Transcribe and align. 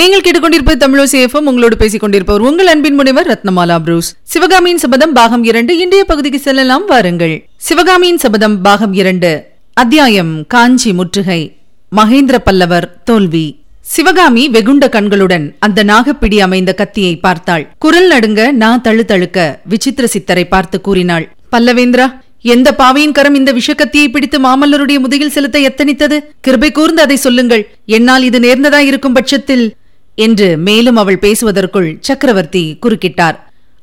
நீங்கள் 0.00 0.22
கேட்டுக்கொண்டிருப்பது 0.24 0.78
தமிழோசேஃபம் 0.82 1.48
உங்களோடு 1.50 1.76
பேசிக் 1.80 2.02
கொண்டிருப்பவர் 2.02 2.44
உங்கள் 2.48 2.66
அன்பின் 2.66 2.94
முனைவர் 2.94 3.26
ரத்னமாலா 3.30 3.74
புரூஸ். 3.78 4.08
சிவகாமியின் 4.32 4.78
சபதம் 4.82 5.12
பாகம் 5.12 5.44
இரண்டு 5.44 5.72
இன்றைய 5.82 6.04
பகுதிக்கு 6.04 6.38
செல்லலாம் 6.38 6.86
வாருங்கள். 6.86 7.34
சிவகாமியின் 7.66 8.20
சபதம் 8.22 8.56
பாகம் 8.66 8.94
இரண்டு 9.00 9.30
அத்தியாயம் 9.74 10.32
காஞ்சி 10.46 10.92
முற்றுகை. 10.92 11.40
மகேந்திர 11.98 12.38
பல்லவர் 12.46 12.86
தோல்வி. 13.10 13.44
சிவகாமி 13.80 14.44
வெகுண்ட 14.48 14.88
கண்களுடன் 14.88 15.46
அந்த 15.58 15.84
நாகப்பிடி 15.84 16.40
அமைந்த 16.46 16.72
கத்தியை 16.80 17.14
பார்த்தாள். 17.26 17.66
குரல் 17.78 18.08
நடுங்க 18.12 18.50
நான் 18.62 18.84
தழுத்தழுக்க 18.88 19.38
விசித்திர 19.74 20.08
சித்தரை 20.14 20.46
பார்த்து 20.54 20.80
கூறினாள் 20.80 21.26
பல்லவேந்திரா 21.54 22.08
எந்த 22.54 22.68
பாவையின் 22.80 23.16
கரம் 23.16 23.38
இந்த 23.42 23.50
விஷக்கத்தியை 23.52 24.06
பிடித்து 24.12 24.38
மாமல்லருடைய 24.46 24.98
முதுகில் 25.02 25.34
செலுத்த 25.36 25.58
எத்தனித்தது? 25.68 26.16
கிருபை 26.40 26.72
கூர்ந்து 26.72 27.02
அதை 27.02 27.16
சொல்லுங்கள். 27.26 27.62
என்னால் 27.98 28.26
இது 28.30 28.38
நேர்ந்ததா 28.46 28.82
இருக்கும் 28.88 29.16
பட்சத்தில் 29.20 29.64
என்று 30.14 30.58
மேலும் 30.58 30.96
அவள் 30.96 31.18
பேசுவதற்குள் 31.18 31.96
சக்கரவர்த்தி 32.00 32.78
குறுக்கிட்டார். 32.82 33.38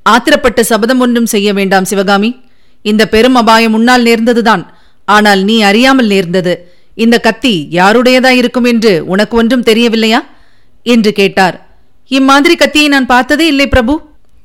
ஆத்திரப்பட்ட 0.10 0.60
சபதம் 0.60 1.00
ஒன்றும் 1.00 1.26
செய்ய 1.26 1.54
வேண்டாம் 1.54 1.86
சிவகாமி. 1.86 2.36
இந்த 2.82 3.08
பெரும் 3.08 3.36
அபாயம் 3.36 3.74
உன்னால் 3.74 4.04
நேர்ந்ததுதான். 4.04 4.66
ஆனால் 5.06 5.44
நீ 5.44 5.62
அறியாமல் 5.62 6.08
நேர்ந்தது. 6.08 6.74
இந்த 6.96 7.20
கத்தி 7.20 7.68
யாருடையதா 7.72 8.28
இருக்கும் 8.28 8.64
என்று 8.64 9.06
உனக்கு 9.06 9.38
ஒன்றும் 9.38 9.64
தெரியவில்லையா? 9.64 10.26
என்று 10.84 11.14
கேட்டார். 11.14 11.68
இம்மாதிரி 12.08 12.56
கத்தியை 12.56 12.88
நான் 12.88 13.06
பார்த்ததே 13.06 13.48
இல்லை 13.48 13.68
பிரபு. 13.68 14.02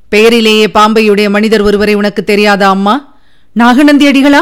பெயரிலேயே 0.09 0.65
பாம்பையுடைய 0.65 1.29
மனிதர் 1.29 1.61
ஒருவரை 1.61 1.93
உனக்கு 1.93 2.23
தெரியாதா 2.23 2.69
அம்மா? 2.69 3.15
நாகநந்தி 3.53 4.07
அடிகளா? 4.07 4.41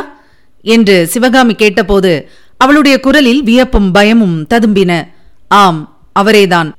என்று 0.61 1.07
சிவகாமி 1.07 1.53
கேட்டபோது 1.53 2.29
அவளுடைய 2.57 2.99
குரலில் 2.99 3.43
வியப்பும் 3.43 3.91
பயமும் 3.91 4.47
ததும்பின. 4.53 5.07
ஆம் 5.47 6.01
அவரேதான். 6.19 6.71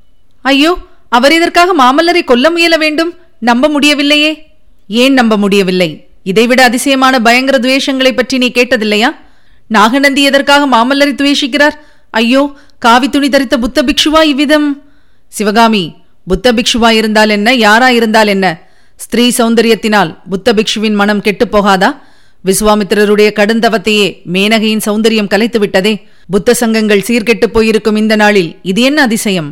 ஐயோ 0.45 0.71
அவர் 1.09 1.33
இதற்காக 1.37 1.73
மாமல்லரை 1.81 2.23
கொல்ல 2.23 2.49
முயல 2.55 2.77
வேண்டும். 2.77 3.11
நம்ப 3.39 3.67
முடியவில்லையே. 3.67 4.31
ஏன் 4.87 5.13
நம்ப 5.13 5.33
முடியவில்லை? 5.37 5.89
இதைவிட 6.23 6.63
அதிசயமான 6.63 7.15
பயங்கர 7.27 7.57
துவேஷங்களை 7.57 8.11
பற்றி 8.15 8.35
நீ 8.37 8.47
கேட்டதில்லையா? 8.57 9.09
நாகநந்தி 9.67 10.21
எதற்காக 10.23 10.63
மாமல்லரை 10.75 11.13
துவேஷிக்கிறார்? 11.21 11.75
ஐயோ 12.09 12.41
காவி 12.79 13.07
துணி 13.09 13.29
தரித்த 13.29 13.55
புத்த 13.57 13.79
பிக்ஷுவா 13.83 14.21
இவ்விதம். 14.23 14.67
சிவகாமி 15.27 15.83
புத்த 16.27 16.53
பிக்ஷுவா 16.53 16.89
இருந்தால் 16.99 17.29
என்ன 17.29 17.49
யாரா 17.65 17.89
இருந்தால் 17.89 18.27
என்ன? 18.27 18.45
ஸ்திரீ 18.95 19.25
சௌந்தரியத்தினால் 19.37 20.11
புத்த 20.29 20.53
பிக்ஷுவின் 20.53 20.97
மனம் 21.01 21.21
கெட்டுப் 21.21 21.53
போகாதா? 21.55 21.89
விஸ்வாமித்திரருடைய 22.45 23.29
கடுந்தவத்தையே 23.39 24.07
மேனகையின் 24.33 24.83
சௌந்தரியம் 24.87 25.31
கலைத்து 25.33 25.59
விட்டதே 25.59 25.93
புத்த 26.33 26.53
சங்கங்கள் 26.53 27.05
சீர்கெட்டுப் 27.07 27.55
போயிருக்கும் 27.55 27.95
இந்த 27.95 28.15
நாளில் 28.15 28.51
இது 28.71 28.81
என்ன 28.81 28.99
அதிசயம்? 29.01 29.49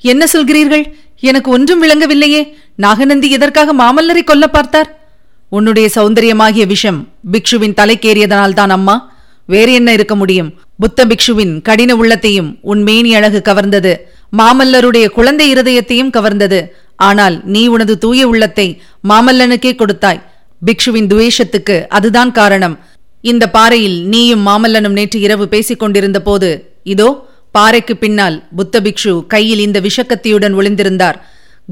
என்ன 0.00 0.26
சொல்கிறீர்கள்? 0.32 0.84
எனக்கு 1.20 1.50
ஒன்றும் 1.50 1.82
விளங்கவில்லையே. 1.82 2.52
நாகநந்தி 2.74 3.30
எதற்காக 3.30 3.74
மாமல்லரை 3.74 4.24
கொல்ல 4.24 4.46
பார்த்தார்? 4.46 5.00
உன்னுடைய 5.48 5.88
சௌந்தரியமாகிய 5.94 6.66
விஷம் 6.66 7.08
பிக்ஷுவின் 7.32 7.76
தலைக்கேறியதனால்தான் 7.80 8.68
அம்மா. 8.68 9.14
வேறு 9.46 9.72
என்ன 9.72 9.92
இருக்க 9.92 10.16
முடியும்? 10.16 10.54
புத்த 10.78 11.06
பிக்ஷுவின் 11.06 11.62
கடின 11.62 11.94
உள்ளத்தையும் 11.94 12.58
உன் 12.60 12.82
மேனி 12.82 13.14
அழகு 13.14 13.42
கவர்ந்தது. 13.44 13.96
மாமல்லருடைய 14.38 15.06
குழந்தை 15.08 15.52
இருதயத்தையும் 15.54 16.10
கவர்ந்தது. 16.16 16.68
ஆனால் 16.96 17.42
நீ 17.44 17.66
உனது 17.66 17.98
தூய 17.98 18.28
உள்ளத்தை 18.28 18.80
மாமல்லனுக்கே 19.08 19.74
கொடுத்தாய். 19.74 20.22
பிக்ஷுவின் 20.66 21.08
துவேஷத்துக்கு 21.12 21.86
அதுதான் 21.88 22.32
காரணம். 22.32 22.78
இந்த 23.20 23.50
பாறையில் 23.50 24.04
நீயும் 24.04 24.46
மாமல்லனும் 24.46 24.96
நேற்று 24.98 25.20
இரவு 25.20 25.48
பேசிக் 25.48 25.78
கொண்டிருந்த 25.78 26.22
போது 26.22 26.78
இதோ 26.82 27.28
பாறைக்கு 27.56 27.94
பின்னால் 27.96 28.36
புத்த 28.56 28.80
பிக்ஷு 28.86 29.12
கையில் 29.34 29.62
இந்த 29.66 29.78
விஷக்கத்தியுடன் 29.86 30.54
ஒளிந்திருந்தார். 30.60 31.18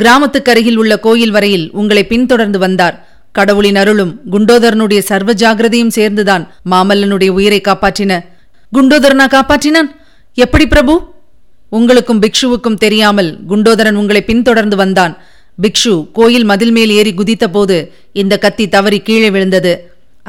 கிராமத்துக்கு 0.00 0.50
அருகில் 0.52 0.78
உள்ள 0.82 0.94
கோயில் 1.06 1.34
வரையில் 1.36 1.66
உங்களை 1.80 2.02
பின்தொடர்ந்து 2.12 2.58
வந்தார். 2.64 2.96
கடவுளின் 3.36 3.78
அருளும் 3.82 4.12
குண்டோதரனுடைய 4.32 5.00
சர்வ 5.10 5.30
ஜாகிரதையும் 5.42 5.94
சேர்ந்துதான் 5.96 6.44
மாமல்லனுடைய 6.70 7.30
உயிரை 7.39 7.61
காப்பாற்றின. 7.61 8.12
குண்டோதரனா 8.73 9.27
காப்பாற்றினான்? 9.34 9.90
எப்படி 10.34 10.67
பிரபு? 10.67 10.94
உங்களுக்கும் 11.78 12.20
பிக்ஷுவுக்கும் 12.24 12.80
தெரியாமல் 12.84 13.30
குண்டோதரன் 13.48 14.00
உங்களை 14.00 14.23
பின்தொடர்ந்து 14.30 14.77
வந்தான். 14.83 15.14
பிக்ஷு 15.62 15.94
கோயில் 16.18 16.46
மதில் 16.50 16.74
மேல் 16.77 16.92
ஏறி 16.98 17.12
குதித்தபோது 17.14 17.77
இந்த 18.20 18.34
கத்தி 18.44 18.64
தவறி 18.68 18.98
கீழே 19.08 19.30
விழுந்தது. 19.34 19.73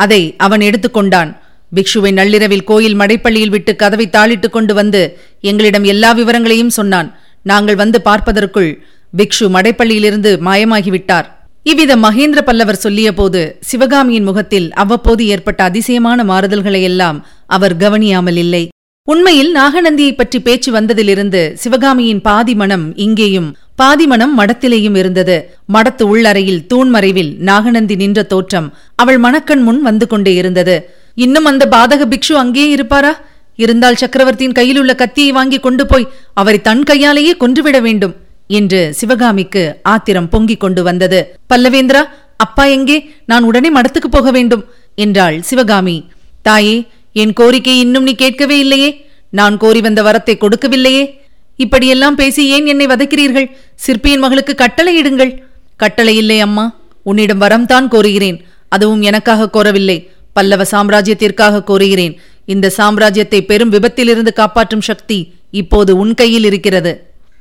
அதை 0.04 0.22
அவன் 0.46 0.64
எடுத்துக்கொண்டான். 0.68 1.30
பிக்ஷுவை 1.76 2.12
நள்ளிரவில் 2.20 2.68
கோயில் 2.70 2.98
மடைப்பள்ளியில் 3.02 3.54
விட்டு 3.56 3.72
கதவை 3.82 4.08
தாளிட்டுக் 4.16 4.56
கொண்டு 4.56 4.74
வந்து 4.80 5.02
எங்களிடம் 5.50 5.86
எல்லா 5.94 6.12
விவரங்களையும் 6.20 6.76
சொன்னான். 6.80 7.10
நாங்கள் 7.52 7.82
வந்து 7.84 7.98
பார்ப்பதற்குள் 8.02 8.72
பிக்ஷு 9.14 9.48
மடைப்பள்ளியிலிருந்து 9.56 10.32
மாயமாகிவிட்டார். 10.48 11.28
இவ்வித 11.72 11.92
மகேந்திர 12.06 12.40
பல்லவர் 12.48 12.84
சொல்லியபோது 12.84 13.42
சிவகாமியின் 13.70 14.28
முகத்தில் 14.30 14.68
அவ்வப்போது 14.82 15.24
ஏற்பட்ட 15.34 15.60
அதிசயமான 15.64 16.24
மாறுதல்களை 16.24 16.82
எல்லாம் 16.90 17.20
அவர் 17.56 17.76
கவனியாமல் 17.84 18.40
இல்லை. 18.46 18.64
உண்மையில் 19.08 19.52
நாகநந்தியை 19.56 20.14
பற்றி 20.16 20.38
பேச்சு 20.46 20.70
வந்ததிலிருந்து 20.72 21.42
சிவகாமியின் 21.64 22.22
பாதி 22.28 22.54
மனம் 22.62 22.86
இங்கேயும் 23.06 23.50
பாதி 23.76 24.06
மனம் 24.12 24.34
மடத்திலேயும் 24.40 24.98
இருந்தது. 25.02 25.36
மடத்து 25.74 26.04
உள்ளறையில் 26.12 26.62
தூண்மறைவில் 26.72 27.32
நாகநந்தி 27.50 27.96
நின்ற 27.96 28.20
தோற்றம் 28.24 28.68
அவள் 29.02 29.20
மணக்கண் 29.26 29.64
முன் 29.68 29.82
வந்து 29.82 30.08
கொண்டே 30.08 30.34
இருந்தது. 30.34 30.76
இன்னும் 31.16 31.46
அந்த 31.46 31.68
பாதக 31.72 32.14
பிக்ஷு 32.14 32.34
அங்கேயே 32.34 32.70
இருப்பாரா? 32.70 33.22
இருந்தால் 33.56 33.96
சக்கரவர்த்தியின் 33.96 34.54
கையில் 34.54 34.80
உள்ள 34.80 34.96
கத்தியை 34.96 35.32
வாங்கி 35.32 35.60
கொண்டு 35.60 35.86
போய் 35.86 36.08
அவரை 36.34 36.62
தன் 36.62 36.84
கையாலேயே 36.84 37.38
கொன்றுவிட 37.38 37.80
வேண்டும் 37.80 38.16
என்று 38.48 38.94
சிவகாமிக்கு 38.94 39.76
ஆத்திரம் 39.84 40.30
பொங்கிக் 40.30 40.60
கொண்டு 40.60 40.84
வந்தது. 40.84 41.40
பல்லவேந்திரா 41.54 42.02
அப்பா 42.38 42.66
எங்கே? 42.66 43.10
நான் 43.26 43.44
உடனே 43.44 43.72
மடத்துக்கு 43.72 44.10
போக 44.12 44.32
வேண்டும் 44.32 44.66
என்றாள் 44.96 45.42
சிவகாமி. 45.42 46.06
தாயே 46.42 46.88
என் 47.14 47.34
கோரிக்கை 47.34 47.80
இன்னும் 47.80 48.04
நீ 48.04 48.16
கேட்கவே 48.16 48.60
இல்லையே. 48.60 49.08
நான் 49.30 49.58
கோரி 49.58 49.82
வந்த 49.82 50.04
வரத்தை 50.04 50.34
கொடுக்கவில்லையே. 50.34 51.20
இப்படியெல்லாம் 51.58 52.16
பேசி 52.16 52.48
ஏன் 52.48 52.66
என்னை 52.66 52.86
வதைக்கிறீர்கள்? 52.86 53.52
சிற்பியின் 53.76 54.20
மகளுக்கு 54.20 54.56
கட்டளை 54.56 55.02
இடுங்கள். 55.02 55.38
கட்டளை 55.76 56.18
இல்லை 56.18 56.40
அம்மா. 56.40 56.76
உன்னிடம் 57.04 57.42
வரம்தான் 57.42 57.88
கோருகிறேன். 57.88 58.40
அதுவும் 58.70 59.02
எனக்காக 59.02 59.50
கோரவில்லை. 59.54 60.08
பல்லவ 60.36 60.64
சாம்ராஜ்யத்திற்காக 60.72 61.64
கோருகிறேன். 61.68 62.14
இந்த 62.46 62.72
சாம்ராஜ்யத்தை 62.78 63.40
பெரும் 63.42 63.72
விபத்திலிருந்து 63.72 64.32
காப்பாற்றும் 64.34 64.88
சக்தி 64.90 65.18
இப்போது 65.52 65.92
உன் 65.98 66.14
கையில் 66.14 66.44
இருக்கிறது. 66.44 66.92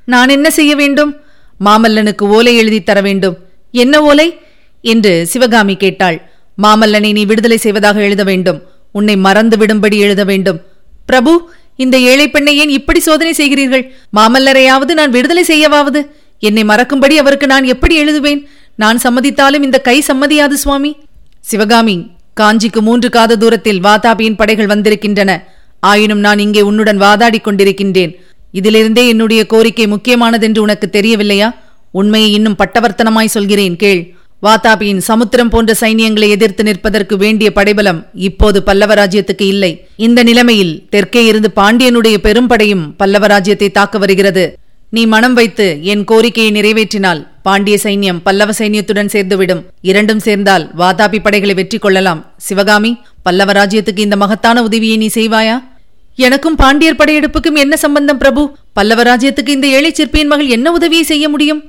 நான் 0.06 0.28
என்ன 0.28 0.48
செய்ய 0.50 0.72
வேண்டும்? 0.74 1.12
மாமல்லனுக்கு 1.64 2.24
ஓலை 2.36 2.56
எழுதி 2.56 2.82
தர 2.82 3.00
வேண்டும். 3.00 3.36
என்ன 3.70 4.02
ஓலை? 4.02 4.28
என்று 4.92 5.12
சிவகாமி 5.26 5.74
கேட்டாள். 5.76 6.18
மாமல்லனை 6.62 7.12
நீ 7.12 7.24
விடுதலை 7.24 7.56
செய்வதாக 7.56 8.00
எழுத 8.00 8.22
வேண்டும். 8.24 8.62
உன்னை 8.92 9.16
மறந்து 9.16 9.56
விடும்படி 9.56 9.96
எழுத 9.98 10.24
வேண்டும். 10.24 10.58
பிரபு 11.06 11.32
இந்த 11.76 11.96
ஏழை 12.10 12.26
பெண்ணை 12.30 12.52
ஏன் 12.56 12.68
இப்படி 12.68 13.00
சோதனை 13.00 13.32
செய்கிறீர்கள்? 13.32 13.84
மாமல்லரையாவது 14.16 14.92
நான் 14.92 15.10
விடுதலை 15.10 15.44
செய்யவாவது? 15.48 16.02
என்னை 16.38 16.64
மறக்கும்படி 16.64 17.14
அவருக்கு 17.18 17.46
நான் 17.46 17.64
எப்படி 17.64 17.94
எழுதுவேன்? 18.02 18.42
நான் 18.76 19.00
சம்மதித்தாலும் 19.04 19.62
இந்த 19.62 19.78
கை 19.78 19.96
சம்மதியாது 20.08 20.56
சுவாமி. 20.64 20.92
சிவகாமி 21.40 21.96
காஞ்சிக்கு 22.40 22.80
மூன்று 22.80 23.08
காத 23.10 23.36
தூரத்தில் 23.36 23.80
வாதாபியின் 23.80 24.36
படைகள் 24.36 24.66
வந்திருக்கின்றன. 24.66 25.46
ஆயினும் 25.80 26.18
நான் 26.18 26.38
இங்கே 26.38 26.60
உன்னுடன் 26.60 27.00
வாதாடிக் 27.00 27.46
கொண்டிருக்கின்றேன். 27.46 28.12
இதிலிருந்தே 28.50 29.08
என்னுடைய 29.08 29.46
கோரிக்கை 29.46 29.86
முக்கியமானதென்று 29.86 30.58
உனக்கு 30.58 30.90
தெரியவில்லையா? 30.90 31.54
உண்மையை 31.90 32.32
இன்னும் 32.32 32.56
பட்டவர்த்தனமாய் 32.58 33.34
சொல்கிறேன் 33.36 33.76
கேள். 33.76 34.14
வாதாபியின் 34.42 34.96
சமுத்திரம் 34.96 35.48
போன்ற 35.48 35.74
சைனியங்களை 35.80 36.28
எதிர்த்து 36.28 36.62
நிற்பதற்கு 36.62 37.16
வேண்டிய 37.16 37.52
படைபலம் 37.52 38.06
இப்போது 38.14 38.62
பல்லவராஜ்யத்துக்கு 38.66 39.42
இல்லை. 39.42 39.88
இந்த 39.96 40.22
நிலைமையில் 40.22 40.88
தெற்கே 40.90 41.24
இருந்து 41.24 41.50
பாண்டியனுடைய 41.56 42.16
பெரும்படையும் 42.22 42.84
பல்லவராஜ்யத்தை 42.98 43.70
தாக்க 43.70 43.98
வருகிறது. 43.98 44.58
நீ 44.94 45.02
மனம் 45.12 45.36
வைத்து 45.38 45.66
என் 45.92 46.02
கோரிக்கையை 46.10 46.50
நிறைவேற்றினால் 46.56 47.20
பாண்டிய 47.46 47.76
சைன்யம் 47.84 48.18
பல்லவ 48.26 48.50
சைன்யத்துடன் 48.58 49.10
சேர்ந்துவிடும். 49.14 49.62
இரண்டும் 49.90 50.22
சேர்ந்தால் 50.26 50.64
வாதாபி 50.80 51.18
படைகளை 51.24 51.54
வெற்றி 51.60 51.78
கொள்ளலாம். 51.78 52.20
சிவகாமி 52.46 52.92
பல்லவ 53.26 53.52
ராஜ்யத்துக்கு 53.58 54.04
இந்த 54.06 54.16
மகத்தான 54.22 54.62
உதவியை 54.68 54.96
நீ 55.02 55.08
செய்வாயா? 55.16 55.56
எனக்கும் 56.26 56.58
பாண்டியர் 56.62 56.98
படையெடுப்புக்கும் 57.00 57.60
என்ன 57.64 57.74
சம்பந்தம் 57.84 58.20
பிரபு? 58.22 58.42
பல்லவ 58.78 59.02
ராஜ்யத்துக்கு 59.10 59.56
இந்த 59.56 59.66
ஏழை 59.76 59.90
சிற்பியின் 59.98 60.30
மகள் 60.32 60.54
என்ன 60.56 60.72
உதவியை 60.78 61.04
செய்ய 61.12 61.24
முடியும்? 61.34 61.62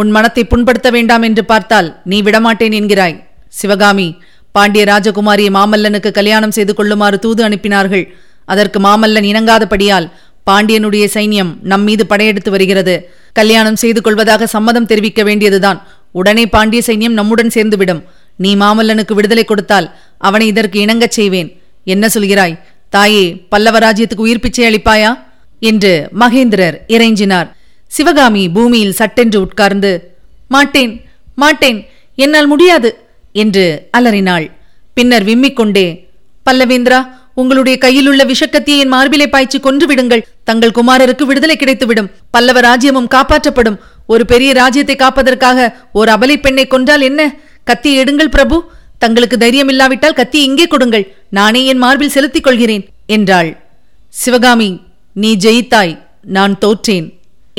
உன் 0.00 0.12
மனத்தை 0.16 0.44
புண்படுத்த 0.52 0.88
வேண்டாம் 0.96 1.26
என்று 1.28 1.44
பார்த்தால் 1.52 1.88
நீ 2.10 2.18
விடமாட்டேன் 2.28 2.78
என்கிறாய். 2.80 3.18
சிவகாமி 3.60 4.08
பாண்டிய 4.56 4.84
ராஜகுமாரியை 4.92 5.50
மாமல்லனுக்கு 5.58 6.10
கல்யாணம் 6.18 6.56
செய்து 6.56 6.72
கொள்ளுமாறு 6.78 7.18
தூது 7.24 7.42
அனுப்பினார்கள். 7.48 8.06
அதற்கு 8.52 8.78
மாமல்லன் 8.80 9.26
இணங்காதபடியால் 9.30 10.06
பாண்டியனுடைய 10.48 11.08
சைன்யம் 11.14 11.52
நம் 11.62 11.82
மீது 11.82 12.06
படையெடுத்து 12.06 12.50
வருகிறது. 12.50 13.10
கல்யாணம் 13.32 13.76
செய்து 13.76 14.00
கொள்வதாக 14.00 14.46
சம்மதம் 14.46 14.86
தெரிவிக்க 14.86 15.22
வேண்டியதுதான். 15.22 15.86
உடனே 16.12 16.46
பாண்டிய 16.46 16.82
சைன்யம் 16.86 17.18
நம்முடன் 17.20 17.50
சேர்ந்துவிடும். 17.54 18.02
நீ 18.36 18.56
மாமல்லனுக்கு 18.56 19.12
விடுதலை 19.12 19.44
கொடுத்தால் 19.44 19.94
அவனை 20.18 20.46
இதற்கு 20.46 20.80
இணங்கச் 20.80 21.16
செய்வேன். 21.18 21.60
என்ன 21.84 22.06
சொல்கிறாய்? 22.14 22.58
தாயே 22.88 23.36
பல்லவ 23.48 23.78
ராஜ்யத்துக்கு 23.78 24.24
உயிர் 24.26 24.40
பிச்சை 24.40 24.64
அளிப்பாயா? 24.64 25.26
என்று 25.60 26.08
மகேந்திரர் 26.20 26.76
இறைஞ்சினார். 26.88 27.50
சிவகாமி 27.86 28.48
பூமியில் 28.48 28.92
சட்டென்று 28.92 29.40
உட்கார்ந்து 29.40 30.16
மாட்டேன் 30.48 31.04
மாட்டேன் 31.34 31.86
என்னால் 32.14 32.46
முடியாது 32.46 32.98
என்று 33.32 33.88
அலறினாள். 33.90 34.50
பின்னர் 34.94 35.24
விம்மிக் 35.24 35.52
கொண்டே 35.52 36.08
பல்லவேந்திரா 36.50 37.00
உங்களுடைய 37.40 37.76
கையிலுள்ள 37.84 38.22
விஷக்கத்தியை 38.30 38.78
என் 38.84 38.94
மார்பிலை 38.94 39.26
பாய்ச்சி 39.34 39.58
கொன்று 39.66 39.86
விடுங்கள் 39.90 40.24
தங்கள் 40.48 40.74
குமாரருக்கு 40.78 41.24
விடுதலை 41.30 41.56
கிடைத்துவிடும். 41.60 42.10
பல்லவ 42.34 42.60
ராஜ்யமும் 42.68 43.12
காப்பாற்றப்படும். 43.14 43.78
ஒரு 44.12 44.24
பெரிய 44.32 44.50
ராஜ்யத்தை 44.52 44.96
காப்பதற்காக 44.96 45.68
ஒரு 45.92 46.08
அபலை 46.12 46.36
பெண்ணை 46.40 46.64
கொன்றால் 46.66 47.04
என்ன? 47.08 47.20
கத்தி 47.64 47.90
எடுங்கள் 48.02 48.34
பிரபு. 48.36 48.56
தங்களுக்கு 49.04 49.36
தைரியம் 49.38 49.70
இல்லாவிட்டால் 49.72 50.18
கத்தி 50.20 50.38
இங்கே 50.48 50.66
கொடுங்கள். 50.66 51.04
நானே 51.38 51.62
என் 51.64 51.82
மார்பில் 51.84 52.14
செலுத்திக் 52.16 52.46
கொள்கிறேன் 52.46 52.84
என்றாள். 53.16 53.50
சிவகாமி 54.22 54.70
நீ 55.22 55.30
ஜெயித்தாய் 55.44 55.94
நான் 56.36 56.54
தோற்றேன் 56.64 57.08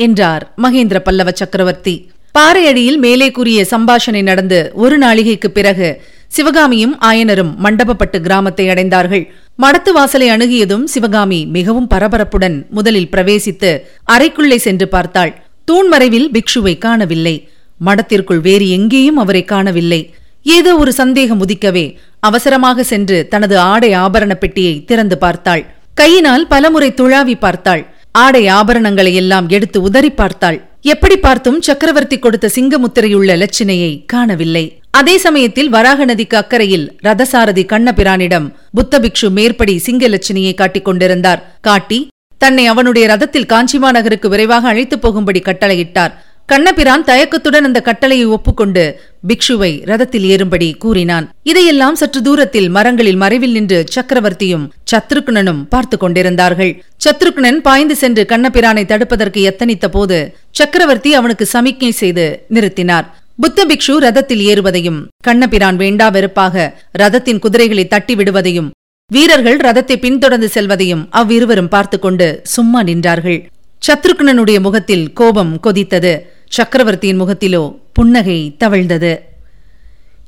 என்றார் 0.06 0.44
மகேந்திர 0.62 0.98
பல்லவ 1.06 1.30
சக்கரவர்த்தி. 1.40 1.94
பாறையடியில் 2.38 2.98
மேலே 3.04 3.28
கூறிய 3.36 3.60
சம்பாஷணை 3.70 4.22
நடந்து 4.22 4.58
ஒரு 4.74 4.96
நாளிகைக்கு 4.98 5.48
பிறகு 5.56 5.88
சிவகாமியும் 6.30 6.94
ஆயனரும் 7.00 7.52
மண்டபப்பட்டு 7.64 8.18
கிராமத்தை 8.20 8.68
அடைந்தார்கள். 8.68 9.24
மடத்து 9.58 9.92
வாசலை 9.92 10.28
அணுகியதும் 10.30 10.84
சிவகாமி 10.84 11.40
மிகவும் 11.46 11.88
பரபரப்புடன் 11.88 12.56
முதலில் 12.70 13.10
பிரவேசித்து 13.14 13.70
அறைக்குள்ளே 14.12 14.56
சென்று 14.56 14.88
பார்த்தாள். 14.88 15.32
தூண்மறைவில் 15.64 16.28
பிக்ஷுவை 16.34 16.78
காணவில்லை. 16.78 17.34
மடத்திற்குள் 17.80 18.40
வேறு 18.40 18.68
எங்கேயும் 18.68 19.16
அவரை 19.16 19.44
காணவில்லை. 19.44 20.00
ஏதோ 20.46 20.70
ஒரு 20.76 20.92
சந்தேகம் 20.92 21.42
உதிக்கவே 21.46 21.84
அவசரமாக 22.18 22.82
சென்று 22.82 23.28
தனது 23.28 23.58
ஆடை 23.58 23.90
ஆபரண 23.94 24.32
பெட்டியை 24.34 24.84
திறந்து 24.84 25.18
பார்த்தாள். 25.18 25.62
கையினால் 25.94 26.46
பலமுறை 26.46 26.90
துழாவி 26.90 27.34
பார்த்தாள். 27.38 27.82
ஆடை 28.12 28.42
ஆபரணங்களை 28.48 29.12
எல்லாம் 29.14 29.48
எடுத்து 29.48 29.78
உதறி 29.82 30.10
பார்த்தாள். 30.10 30.58
எப்படி 30.82 31.16
பார்த்தும் 31.16 31.58
சக்கரவர்த்தி 31.60 32.18
கொடுத்த 32.18 32.50
சிங்கமுத்திரையுள்ள 32.54 33.30
லட்சினையை 33.42 33.92
காணவில்லை. 34.06 34.64
அதே 34.90 35.18
சமயத்தில் 35.18 35.68
வராக 35.68 36.04
நதிக்கு 36.04 36.36
அக்கறையில் 36.36 36.98
ரதசாரதி 37.02 37.64
கண்ணபிரானிடம் 37.66 38.52
புத்தபிக்ஷு 38.74 39.30
மேற்படி 39.30 39.82
சிங்கலட்சுமியை 39.86 40.54
காட்டிக் 40.54 40.84
கொண்டிருந்தார். 40.84 41.56
காட்டி 41.60 42.08
தன்னை 42.38 42.66
அவனுடைய 42.66 43.08
ரதத்தில் 43.08 43.46
காஞ்சிமா 43.46 43.90
நகருக்கு 43.90 44.28
விரைவாக 44.28 44.68
அழைத்துப் 44.68 45.02
போகும்படி 45.02 45.40
கட்டளையிட்டார். 45.40 46.12
கண்ணபிரான் 46.46 47.04
தயக்கத்துடன் 47.04 47.64
அந்த 47.64 47.80
கட்டளையை 47.80 48.26
ஒப்புக்கொண்டு 48.26 49.00
பிக்ஷுவை 49.28 49.70
ரதத்தில் 49.84 50.26
ஏறும்படி 50.32 50.76
கூறினான். 50.76 51.30
இதையெல்லாம் 51.42 51.94
சற்று 51.94 52.22
தூரத்தில் 52.22 52.68
மரங்களில் 52.68 53.16
மறைவில் 53.16 53.52
நின்று 53.52 53.84
சக்கரவர்த்தியும் 53.94 54.70
சத்ருக்னனும் 54.92 55.64
பார்த்து 55.68 55.96
கொண்டிருந்தார்கள். 55.96 56.84
சத்ருக்னன் 57.04 57.56
பாய்ந்து 57.56 57.96
சென்று 57.96 58.26
கண்ணபிரானை 58.28 58.84
தடுப்பதற்கு 58.84 59.52
எத்தனித்த 59.52 59.86
போது 59.86 60.36
சக்கரவர்த்தி 60.50 61.14
அவனுக்கு 61.14 61.46
சமிக்ஞை 61.46 61.90
செய்து 61.90 62.46
நிறுத்தினார். 62.50 63.06
புத்த 63.42 63.64
பிக்ஷு 63.66 63.94
ரதத்தில் 63.96 64.42
ஏறுவதையும் 64.50 64.98
கண்ணபிரான் 65.24 65.76
வேண்டா 65.76 66.08
வெறுப்பாக 66.08 66.64
ரதத்தின் 66.92 67.38
குதிரைகளை 67.38 67.88
தட்டி 67.88 68.14
விடுவதையும் 68.14 68.68
வீரர்கள் 69.06 69.56
ரதத்தை 69.56 69.96
பின்தொடர்ந்து 69.96 70.48
செல்வதையும் 70.48 71.06
அவ்விருவரும் 71.10 71.68
பார்த்து 71.68 71.98
கொண்டு 71.98 72.40
சும்மா 72.42 72.82
நின்றார்கள். 72.82 73.46
சத்ருக்னனுடைய 73.86 74.60
முகத்தில் 74.60 75.12
கோபம் 75.12 75.60
கொதித்தது. 75.62 76.12
சக்கரவர்த்தியின் 76.46 77.20
முகத்திலோ 77.20 77.62
புன்னகை 77.92 78.56
தவழ்ந்தது. 78.58 79.12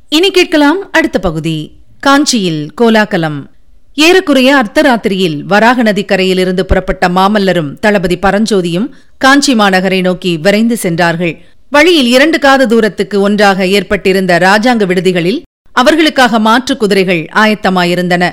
இனி 0.08 0.30
கேட்கலாம் 0.30 0.90
அடுத்த 0.90 1.18
பகுதி. 1.18 1.56
காஞ்சியில் 2.00 2.62
கோலாகலம். 2.80 3.50
ஏறக்குறைய 3.94 4.50
அர்த்தராத்திரியில் 4.54 5.38
வராக 5.42 5.82
நதிக்கரையிலிருந்து 5.82 6.60
புறப்பட்ட 6.60 7.08
மாமல்லரும் 7.08 7.78
தளபதி 7.80 8.16
பரஞ்சோதியும் 8.16 8.88
காஞ்சி 9.18 9.54
மாநகரை 9.54 10.00
நோக்கி 10.00 10.36
விரைந்து 10.36 10.76
சென்றார்கள். 10.76 11.34
வழியில் 11.74 12.08
இரண்டு 12.14 12.38
காத 12.38 12.62
தூரத்துக்கு 12.70 13.16
ஒன்றாக 13.26 13.66
ஏற்பட்டிருந்த 13.76 14.32
ராஜாங்க 14.46 14.84
விடுதிகளில் 14.90 15.38
அவர்களுக்காக 15.72 16.38
மாற்று 16.46 16.74
குதிரைகள் 16.76 17.22
ஆயத்தமாயிருந்தன. 17.42 18.24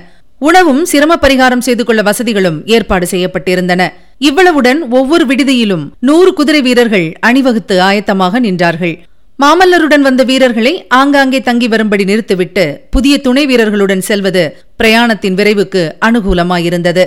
உணவும் 0.47 0.81
சிரம 0.85 1.13
பரிகாரம் 1.21 1.63
செய்து 1.67 1.83
கொள்ள 1.85 2.01
வசதிகளும் 2.01 2.57
ஏற்பாடு 2.75 3.05
செய்யப்பட்டிருந்தன. 3.11 3.81
இவ்வளவுடன் 4.29 4.79
ஒவ்வொரு 4.89 5.25
விடுதியிலும் 5.25 5.85
நூறு 5.99 6.33
குதிரை 6.33 6.61
வீரர்கள் 6.67 7.07
அணிவகுத்து 7.29 7.77
ஆயத்தமாக 7.89 8.41
நின்றார்கள். 8.47 8.95
மாமல்லருடன் 9.43 10.05
வந்த 10.07 10.21
வீரர்களை 10.23 10.73
ஆங்காங்கே 10.99 11.41
தங்கி 11.41 11.67
வரும்படி 11.67 12.03
நிறுத்திவிட்டு 12.03 12.65
புதிய 12.91 13.17
துணை 13.27 13.45
வீரர்களுடன் 13.45 14.05
செல்வது 14.09 14.43
பிரயாணத்தின் 14.81 15.39
விரைவுக்கு 15.39 15.83
அனுகூலமாயிருந்தது. 16.07 17.05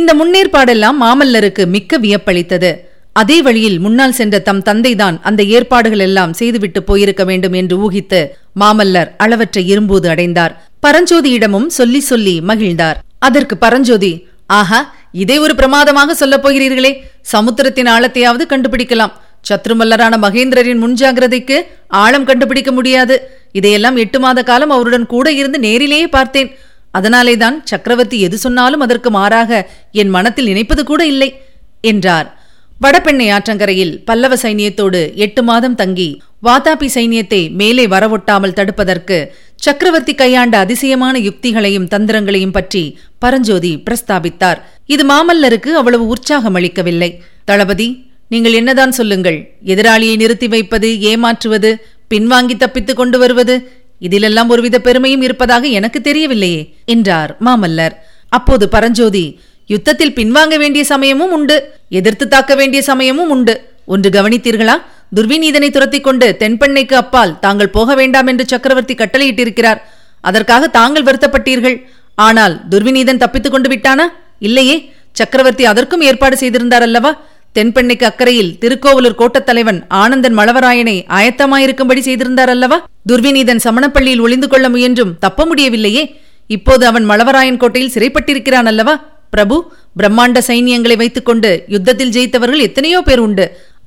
இந்த 0.00 0.10
முன்னேற்பாடெல்லாம் 0.20 0.98
மாமல்லருக்கு 1.04 1.64
மிக்க 1.76 1.98
வியப்பளித்தது. 1.98 2.72
அதே 3.12 3.42
வழியில் 3.42 3.78
முன்னால் 3.78 4.12
சென்ற 4.12 4.38
தம் 4.38 4.62
தந்தைதான் 4.62 5.20
அந்த 5.22 5.42
ஏற்பாடுகள் 5.42 5.98
எல்லாம் 5.98 6.32
செய்துவிட்டு 6.32 6.82
போயிருக்க 6.82 7.24
வேண்டும் 7.24 7.52
என்று 7.52 7.90
ஊகித்து 7.90 8.28
மாமல்லர் 8.60 9.10
அளவற்ற 9.16 9.60
இரும்போது 9.60 10.08
அடைந்தார். 10.08 10.68
பரஞ்சோதியிடமும் 10.86 11.66
சொல்லி 11.66 12.00
சொல்லி 12.00 12.40
மகிழ்ந்தார். 12.40 12.94
அதற்கு 13.18 13.56
பரஞ்சோதி 13.56 14.26
ஆஹா 14.46 14.94
இதை 15.12 15.38
ஒரு 15.38 15.54
பிரமாதமாக 15.54 16.14
சொல்லப் 16.14 16.46
போகிறீர்களே. 16.46 16.92
சமுத்திரத்தின் 17.20 17.86
ஆழத்தையாவது 17.86 18.44
கண்டுபிடிக்கலாம். 18.48 19.12
சத்ருமல்லரான 19.50 20.14
மகேந்திரரின் 20.22 20.82
முன்ஜாகிரதைக்கு 20.84 21.60
ஆழம் 21.88 22.24
கண்டுபிடிக்க 22.24 22.72
முடியாது. 22.72 23.30
இதையெல்லாம் 23.52 23.96
எட்டு 23.96 24.20
மாத 24.20 24.42
காலம் 24.42 24.70
அவருடன் 24.70 25.06
கூட 25.06 25.32
இருந்து 25.32 25.58
நேரிலேயே 25.58 26.06
பார்த்தேன். 26.06 26.50
அதனாலேதான் 26.90 27.62
சக்கரவர்த்தி 27.64 28.20
எது 28.20 28.38
சொன்னாலும் 28.38 28.80
அதற்கு 28.80 29.10
மாறாக 29.10 29.70
என் 29.92 30.08
மனத்தில் 30.08 30.44
நினைப்பது 30.44 30.84
கூட 30.84 31.06
இல்லை 31.06 31.40
என்றார். 31.80 32.39
வடபெண்ணை 32.80 33.24
ஆற்றங்கரையில் 33.36 33.94
பல்லவ 34.08 34.34
சைனியத்தோடு 34.42 35.00
எட்டு 35.24 35.40
மாதம் 35.48 35.78
தங்கி 35.80 36.10
வாதாபி 36.46 36.88
சைனியத்தை 36.94 37.40
மேலே 37.60 37.84
வரவொட்டாமல் 37.94 38.54
தடுப்பதற்கு 38.58 39.18
சக்கரவர்த்தி 39.64 40.12
கையாண்ட 40.14 40.54
அதிசயமான 40.58 41.18
யுக்திகளையும் 41.18 41.88
தந்திரங்களையும் 41.94 42.54
பற்றி 42.56 42.82
பரஞ்சோதி 43.18 43.72
பிரஸ்தாபித்தார். 43.86 44.60
இது 44.86 45.04
மாமல்லருக்கு 45.10 45.72
அவ்வளவு 45.80 46.06
உற்சாகம் 46.06 46.56
அளிக்கவில்லை. 46.60 47.10
தளபதி 47.44 47.88
நீங்கள் 48.28 48.56
என்னதான் 48.60 48.96
சொல்லுங்கள்? 49.00 49.38
எதிராளியை 49.72 50.16
நிறுத்தி 50.16 50.48
வைப்பது 50.48 50.88
ஏமாற்றுவது 51.10 51.72
பின்வாங்கி 52.14 52.56
தப்பித்துக் 52.56 53.00
கொண்டு 53.02 53.18
வருவது 53.18 53.56
இதிலெல்லாம் 54.00 54.50
ஒருவித 54.54 54.76
பெருமையும் 54.80 55.24
இருப்பதாக 55.26 55.66
எனக்கு 55.78 56.00
தெரியவில்லையே 56.08 56.62
என்றார் 56.94 57.32
மாமல்லர். 57.46 57.96
அப்போது 58.32 58.64
பரஞ்சோதி 58.68 59.24
யுத்தத்தில் 59.70 60.12
பின்வாங்க 60.12 60.58
வேண்டிய 60.58 60.84
சமயமும் 60.84 61.32
உண்டு. 61.32 61.72
எதிர்த்து 61.88 62.28
தாக்க 62.28 62.54
வேண்டிய 62.54 62.82
சமயமும் 62.82 63.30
உண்டு. 63.30 63.62
ஒன்று 63.86 64.10
கவனித்தீர்களா? 64.10 64.76
துர்விநீதனை 65.16 65.70
துரத்திக் 65.70 66.04
கொண்டு 66.04 66.36
தென்பெண்ணைக்கு 66.38 66.94
அப்பால் 66.94 67.38
தாங்கள் 67.38 67.68
போக 67.68 67.94
வேண்டாம் 67.94 68.26
என்று 68.26 68.46
சக்கரவர்த்தி 68.46 68.94
கட்டளையிட்டிருக்கிறார். 68.94 69.80
அதற்காக 70.20 70.66
தாங்கள் 70.66 71.02
வருத்தப்பட்டீர்கள். 71.02 71.82
ஆனால் 72.14 72.60
துர்விநீதன் 72.70 73.16
தப்பித்துக் 73.16 73.52
கொண்டு 73.52 73.68
விட்டானா? 73.68 74.02
இல்லையே. 74.38 74.92
சக்கரவர்த்தி 75.12 75.64
அதற்கும் 75.64 76.00
ஏற்பாடு 76.00 76.36
செய்திருந்தார் 76.36 76.82
அல்லவா? 76.82 77.22
தென்பெண்ணைக்கு 77.58 78.04
அக்கறையில் 78.04 78.58
திருக்கோவலூர் 78.58 79.14
கோட்டத் 79.14 79.46
தலைவன் 79.46 79.84
ஆனந்தன் 79.88 80.38
மலவராயனை 80.38 81.04
ஆயத்தமாயிருக்கும்படி 81.08 81.98
செய்திருந்தார் 81.98 82.48
அல்லவா? 82.48 82.86
துர்விநீதன் 83.12 83.60
சமணப்பள்ளியில் 83.64 84.20
ஒளிந்து 84.20 84.48
கொள்ள 84.48 84.68
முயன்றும் 84.68 85.18
தப்ப 85.18 85.46
முடியவில்லையே. 85.46 86.16
இப்போது 86.46 86.86
அவன் 86.86 87.08
மலவராயன் 87.08 87.56
கோட்டையில் 87.56 87.92
சிறைப்பட்டிருக்கிறான் 87.92 88.64
அல்லவா? 88.64 89.09
பிரபு 89.30 89.56
பிரம்மாண்ட 89.98 90.38
சைனியங்களை 90.46 90.96
வைத்துக்கொண்டு 91.02 91.50
யுத்தத்தில் 91.74 92.14
ஜெயித்தவர்கள் 92.16 92.66
எத்தனையோ 92.68 93.00
பேர் 93.08 93.22
உண்டு. 93.26 93.46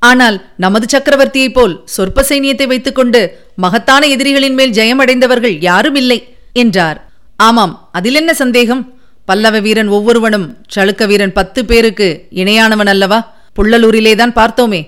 ஆனால் 0.10 0.38
நமது 0.64 0.86
சக்கரவர்த்தியைப் 0.94 1.56
போல் 1.58 1.74
சொற்ப 1.86 2.26
சைனியத்தை 2.30 2.66
வைத்துக்கொண்டு 2.68 3.22
மகத்தான 3.56 4.08
எதிரிகளின் 4.08 4.58
மேல் 4.60 4.76
ஜெயமடைந்தவர்கள் 4.80 5.56
யாரும் 5.70 5.98
இல்லை 6.02 6.20
என்றார். 6.64 6.98
ஆமாம் 7.40 7.74
அதில் 7.92 8.20
என்ன 8.22 8.32
சந்தேகம்? 8.34 8.84
பல்லவ 9.26 9.60
வீரன் 9.60 9.88
ஒவ்வொருவனும் 9.88 10.48
சளுக்க 10.76 11.04
வீரன் 11.08 11.34
பத்து 11.34 11.60
பேருக்கு 11.66 12.08
இணையானவன் 12.42 12.92
அல்லவா? 12.94 13.20
புள்ளலூரிலேதான் 13.58 14.38
பார்த்தோமே 14.40 14.82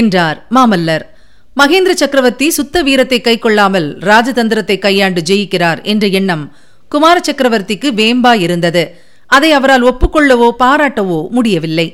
என்றார் 0.00 0.38
மாமல்லர். 0.56 1.04
மகேந்திர 1.56 1.92
சக்கரவர்த்தி 1.92 2.46
சுத்த 2.50 2.82
வீரத்தை 2.82 3.18
கைக்கொள்ளாமல் 3.24 3.88
ராஜதந்திரத்தை 4.10 4.76
கையாண்டு 4.78 5.22
ஜெயிக்கிறார் 5.30 5.80
என்ற 5.92 6.06
எண்ணம் 6.18 6.44
குமார 6.92 7.16
சக்கரவர்த்திக்கு 7.26 7.88
வேம்பா 8.00 8.32
இருந்தது. 8.46 8.84
அதை 9.36 9.50
அவரால் 9.58 9.86
ஒப்புக்கொள்ளவோ 9.90 10.48
பாராட்டவோ 10.62 11.20
முடியவில்லை. 11.36 11.88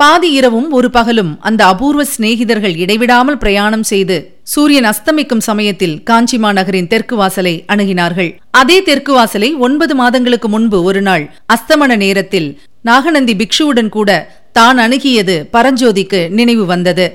பாதி 0.00 0.28
இரவும் 0.38 0.70
ஒரு 0.76 0.88
பகலும் 0.96 1.32
அந்த 1.48 1.60
அபூர்வ 1.72 2.02
சிநேகிதர்கள் 2.12 2.76
இடைவிடாமல் 2.84 3.40
பிரயாணம் 3.42 3.84
செய்து 3.90 4.16
சூரியன் 4.52 4.88
அஸ்தமிக்கும் 4.90 5.44
சமயத்தில் 5.48 5.94
காஞ்சி 6.08 6.38
மாநகரின் 6.44 6.88
தெற்கு 6.92 7.16
வாசலை 7.20 7.52
அணுகினார்கள். 7.72 8.30
அதே 8.60 8.78
தெற்கு 8.88 9.12
வாசலை 9.18 9.50
ஒன்பது 9.66 9.94
மாதங்களுக்கு 10.00 10.48
முன்பு 10.54 10.78
ஒரு 10.88 11.02
நாள் 11.08 11.24
அஸ்தமன 11.56 11.96
நேரத்தில் 12.04 12.48
நாகநந்தி 12.90 13.34
பிக்ஷுவுடன் 13.42 13.92
கூட 13.96 14.10
தான் 14.58 14.80
அணுகியது 14.86 15.36
பரஞ்சோதிக்கு 15.54 16.22
நினைவு 16.38 16.66
வந்தது. 16.72 17.06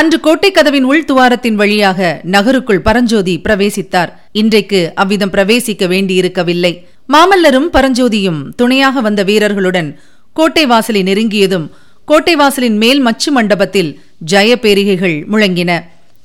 அன்று 0.00 0.18
கோட்டை 0.26 0.50
கதவின் 0.50 0.86
உள் 0.90 1.06
துவாரத்தின் 1.08 1.58
வழியாக 1.60 2.00
நகருக்குள் 2.34 2.84
பரஞ்சோதி 2.86 3.34
பிரவேசித்தார். 3.46 4.10
இன்றைக்கு 4.40 4.80
அவ்விதம் 5.02 5.32
பிரவேசிக்க 5.34 5.86
வேண்டியிருக்கவில்லை. 5.92 6.72
மாமல்லரும் 7.12 7.68
பரஞ்சோதியும் 7.72 8.40
துணையாக 8.56 9.00
வந்த 9.00 9.22
வீரர்களுடன் 9.22 9.98
கோட்டை 10.32 10.66
வாசலை 10.66 11.02
நெருங்கியதும் 11.02 11.66
கோட்டை 12.04 12.36
வாசலின் 12.36 12.76
மேல் 12.76 13.00
மச்சு 13.00 13.32
மண்டபத்தில் 13.32 13.90
ஜய 14.30 14.50
பேரிகைகள் 14.64 15.16
முழங்கின. 15.32 15.70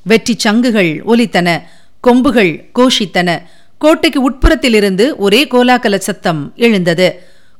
வெற்றி 0.03 0.35
சங்குகள் 0.37 1.03
ஒலித்தன 1.05 1.61
கொம்புகள் 2.01 2.69
கோஷித்தன. 2.79 3.29
கோட்டைக்கு 3.77 4.19
உட்புறத்திலிருந்து 4.29 5.15
ஒரே 5.15 5.43
கோலாகல 5.43 5.95
சத்தம் 5.95 6.53
எழுந்தது. 6.55 7.07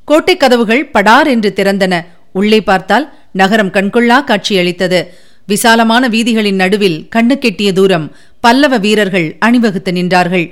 கோட்டை 0.04 0.36
கதவுகள் 0.36 0.86
படார் 0.86 1.26
என்று 1.26 1.52
திறந்தன. 1.56 1.94
உள்ளே 2.32 2.60
பார்த்தால் 2.60 3.06
நகரம் 3.32 3.72
கண்கொள்ளா 3.72 4.18
காட்சியளித்தது. 4.24 5.00
விசாலமான 5.46 6.08
வீதிகளின் 6.08 6.60
நடுவில் 6.62 7.08
கண்ணுக்கெட்டிய 7.16 7.72
தூரம் 7.72 8.12
பல்லவ 8.40 8.76
வீரர்கள் 8.78 9.36
அணிவகுத்து 9.38 9.92
நின்றார்கள். 9.92 10.46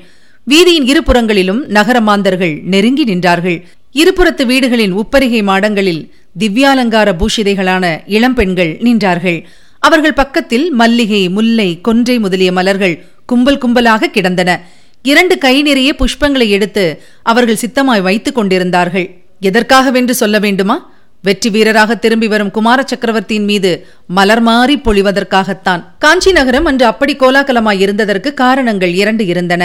வீதியின் 0.50 0.86
இருபுறங்களிலும் 0.92 1.60
நகரமாந்தர்கள் 1.68 2.62
நெருங்கி 2.62 3.04
நின்றார்கள். 3.04 3.56
இருபுறத்து 3.94 4.44
வீடுகளின் 4.46 4.94
உப்பரிகை 4.94 5.40
மாடங்களில் 5.42 6.02
திவ்யாலங்கார 6.38 7.08
பூஷிதைகளான 7.20 7.84
இளம்பெண்கள் 8.06 8.72
நின்றார்கள். 8.86 9.38
அவர்கள் 9.78 10.12
பக்கத்தில் 10.12 10.72
மல்லிகை 10.72 11.28
முல்லை 11.28 11.80
கொன்றை 11.80 12.18
முதலிய 12.18 12.52
மலர்கள் 12.52 12.94
கும்பல் 13.26 13.58
கும்பலாக 13.58 14.10
கிடந்தன. 14.10 14.50
இரண்டு 15.02 15.38
கை 15.38 15.62
நிறைய 15.62 15.94
புஷ்பங்களை 15.98 16.48
எடுத்து 16.48 17.02
அவர்கள் 17.22 17.60
சித்தமாய் 17.64 18.00
வைத்துக் 18.00 18.34
கொண்டிருந்தார்கள். 18.34 19.08
எதற்காகவென்று 19.42 20.10
சொல்ல 20.10 20.38
வேண்டுமா? 20.38 20.76
வெற்றி 21.22 21.50
வீரராக 21.50 21.94
திரும்பி 21.94 22.26
வரும் 22.26 22.50
குமார 22.50 22.84
சக்கரவர்த்தியின் 22.86 23.44
மீது 23.44 23.70
மலர் 24.06 24.40
மாறி 24.40 24.76
பொழிவதற்காகத்தான். 24.76 25.84
காஞ்சி 25.98 26.32
நகரம் 26.32 26.64
அன்று 26.64 26.86
அப்படி 26.86 27.16
கோலாகலமாய் 27.16 27.82
இருந்ததற்கு 27.86 28.34
காரணங்கள் 28.34 28.92
இரண்டு 28.94 29.26
இருந்தன. 29.26 29.64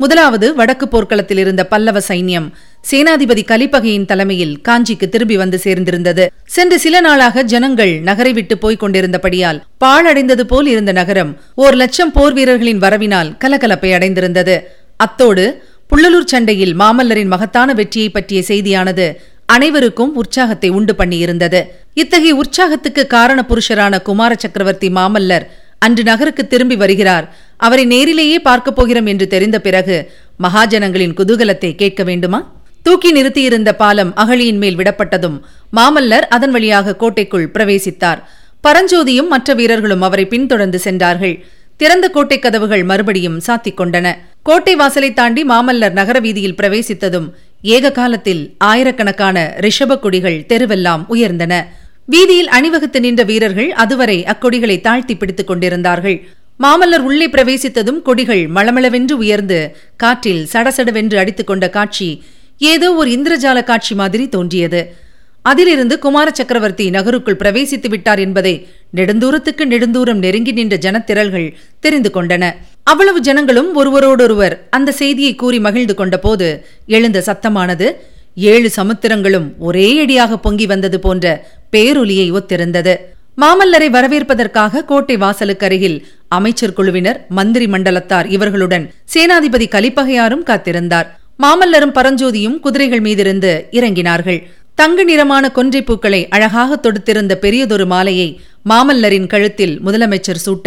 முதலாவது 0.00 0.54
வடக்கு 0.54 0.88
போர்க்களத்தில் 0.88 1.38
இருந்த 1.38 1.62
பல்லவ 1.66 2.00
சைன்யம் 2.08 2.46
சேனாதிபதி 2.90 3.42
கலிப்பகையின் 3.50 4.04
தலைமையில் 4.04 4.54
காஞ்சிக்கு 4.68 5.08
திரும்பி 5.08 5.36
வந்து 5.36 5.60
சேர்ந்திருந்தது. 5.64 6.26
சென்ற 6.46 6.78
சில 6.78 7.00
நாளாக 7.00 7.42
ஜனங்கள் 7.42 7.92
நகரை 8.00 8.32
விட்டு 8.32 8.58
போய்க் 8.58 8.82
கொண்டிருந்தபடியால் 8.82 9.60
பாழடைந்தது 9.84 10.40
போல் 10.40 10.66
இருந்த 10.66 10.92
நகரம் 10.92 11.30
ஓர் 11.54 11.74
லட்சம் 11.74 12.12
போர் 12.12 12.32
வீரர்களின் 12.32 12.80
வரவினால் 12.80 13.30
கலகலப்பை 13.44 13.92
அடைந்திருந்தது. 13.98 14.56
அத்தோடு 14.96 15.62
புள்ளலூர் 15.90 16.30
சண்டையில் 16.32 16.74
மாமல்லரின் 16.80 17.32
மகத்தான 17.34 17.72
வெற்றியை 17.72 18.10
பற்றிய 18.10 18.42
செய்தியானது 18.48 19.06
அனைவருக்கும் 19.46 20.14
உற்சாகத்தை 20.14 20.68
உண்டு 20.68 20.92
பண்ணியிருந்தது. 20.98 21.60
இத்தகைய 21.94 22.34
உற்சாகத்துக்கு 22.34 23.06
காரண 23.06 23.44
புருஷரான 23.48 24.02
குமார 24.02 24.34
சக்கரவர்த்தி 24.38 24.88
மாமல்லர் 24.88 25.46
அன்று 25.78 26.02
நகருக்கு 26.02 26.46
திரும்பி 26.46 26.76
வருகிறார். 26.76 27.26
அவரை 27.62 27.84
நேரிலேயே 27.84 28.38
பார்க்கப் 28.38 28.76
போகிறோம் 28.76 29.06
என்று 29.06 29.26
தெரிந்த 29.26 29.60
பிறகு 29.60 30.12
மகாஜனங்களின் 30.42 31.14
குதூகலத்தை 31.14 31.74
கேட்க 31.74 32.02
வேண்டுமா? 32.02 32.52
தூக்கி 32.82 33.12
நிறுத்தியிருந்த 33.12 33.72
பாலம் 33.72 34.12
அகழியின் 34.16 34.56
மேல் 34.56 34.76
விடப்பட்டதும் 34.76 35.40
மாமல்லர் 35.76 36.26
அதன் 36.36 36.50
வழியாக 36.50 36.96
கோட்டைக்குள் 36.96 37.50
பிரவேசித்தார். 37.54 38.22
பரஞ்சோதியும் 38.64 39.28
மற்ற 39.28 39.54
வீரர்களும் 39.54 40.02
அவரை 40.02 40.26
பின்தொடர்ந்து 40.26 40.78
சென்றார்கள். 40.78 41.44
திறந்த 41.76 42.08
கோட்டை 42.08 42.38
கதவுகள் 42.38 42.84
மறுபடியும் 42.84 43.40
சாத்திக் 43.46 43.80
கொண்டன. 43.80 44.12
கோட்டை 44.42 44.76
வாசலை 44.76 45.12
தாண்டி 45.12 45.44
மாமல்லர் 45.44 45.90
நகர 45.90 46.18
வீதியில் 46.18 46.58
பிரவேசித்ததும் 46.62 47.30
ஏக 47.62 47.92
காலத்தில் 47.92 48.54
ஆயிரக்கணக்கான 48.58 49.54
ரிஷப 49.60 49.98
கொடிகள் 49.98 50.44
தெருவெல்லாம் 50.48 51.04
உயர்ந்தன. 51.08 51.64
வீதியில் 52.06 52.48
அணிவகுத்து 52.48 53.00
நின்ற 53.00 53.22
வீரர்கள் 53.22 53.70
அதுவரை 53.72 54.24
அக்கொடிகளை 54.24 54.80
தாழ்த்தி 54.80 55.16
பிடித்துக் 55.16 55.46
கொண்டிருந்தார்கள். 55.46 56.28
மாமல்லர் 56.60 57.04
உள்ளே 57.08 57.26
பிரவேசித்ததும் 57.28 58.02
கொடிகள் 58.02 58.42
மளமளவென்று 58.50 59.12
உயர்ந்து 59.12 59.76
காற்றில் 59.96 60.48
சடசடவென்று 60.52 61.16
அடித்துக் 61.16 61.46
கொண்ட 61.46 61.70
காட்சி 61.70 62.22
ஏதோ 62.58 62.94
ஒரு 62.94 63.10
இந்திரஜால 63.10 63.64
காட்சி 63.64 63.94
மாதிரி 63.94 64.28
தோன்றியது. 64.28 64.80
அதிலிருந்து 65.42 65.98
குமார 65.98 66.30
சக்கரவர்த்தி 66.30 66.90
நகருக்குள் 66.90 67.38
பிரவேசித்து 67.38 67.88
விட்டார் 67.88 68.18
என்பதை 68.18 68.68
நெடுந்தூரத்துக்கு 68.96 69.64
நெடுந்தூரம் 69.72 70.20
நெருங்கி 70.24 70.52
நின்ற 70.52 70.76
ஜனத்திரள்கள் 70.76 71.48
தெரிந்து 71.80 72.10
கொண்டன. 72.14 72.50
அவ்வளவு 72.82 73.20
ஜனங்களும் 73.20 73.70
ஒருவரோடொருவர் 73.76 74.66
அந்த 74.70 74.92
செய்தியை 74.92 75.34
கூறி 75.34 75.60
மகிழ்ந்து 75.60 75.94
கொண்டபோது 75.98 76.48
எழுந்த 76.86 77.22
சத்தமானது 77.26 77.88
ஏழு 78.34 78.70
சமுத்திரங்களும் 78.76 79.48
ஒரே 79.58 80.00
அடியாக 80.00 80.38
பொங்கி 80.38 80.66
வந்தது 80.66 81.00
போன்ற 81.00 81.26
பேரொலியை 81.72 82.28
ஒத்திருந்தது. 82.32 82.96
மாமல்லரை 83.40 83.90
வரவேற்பதற்காக 83.90 84.84
கோட்டை 84.84 85.16
வாசலுக்கு 85.16 85.66
அருகில் 85.66 85.98
அமைச்சர் 86.32 86.74
குழுவினர் 86.74 87.18
மந்திரி 87.30 87.66
மண்டலத்தார் 87.66 88.26
இவர்களுடன் 88.26 88.84
சேனாதிபதி 89.14 89.66
கலிப்பகையாரும் 89.68 90.46
காத்திருந்தார். 90.50 91.08
மாமல்லரும் 91.38 91.94
பரஞ்சோதியும் 91.98 92.58
குதிரைகள் 92.60 93.04
மீதிருந்து 93.06 93.52
இறங்கினார்கள். 93.70 94.40
தங்க 94.78 95.00
நிறமான 95.02 95.44
கொன்றை 95.50 95.80
பூக்களை 95.82 96.20
அழகாக 96.28 96.76
தொடுத்திருந்த 96.76 97.32
பெரியதொரு 97.36 97.86
மாலையை 97.86 98.28
மாமல்லரின் 98.66 99.26
கழுத்தில் 99.26 99.74
முதலமைச்சர் 99.86 100.42
சூட்ட 100.44 100.66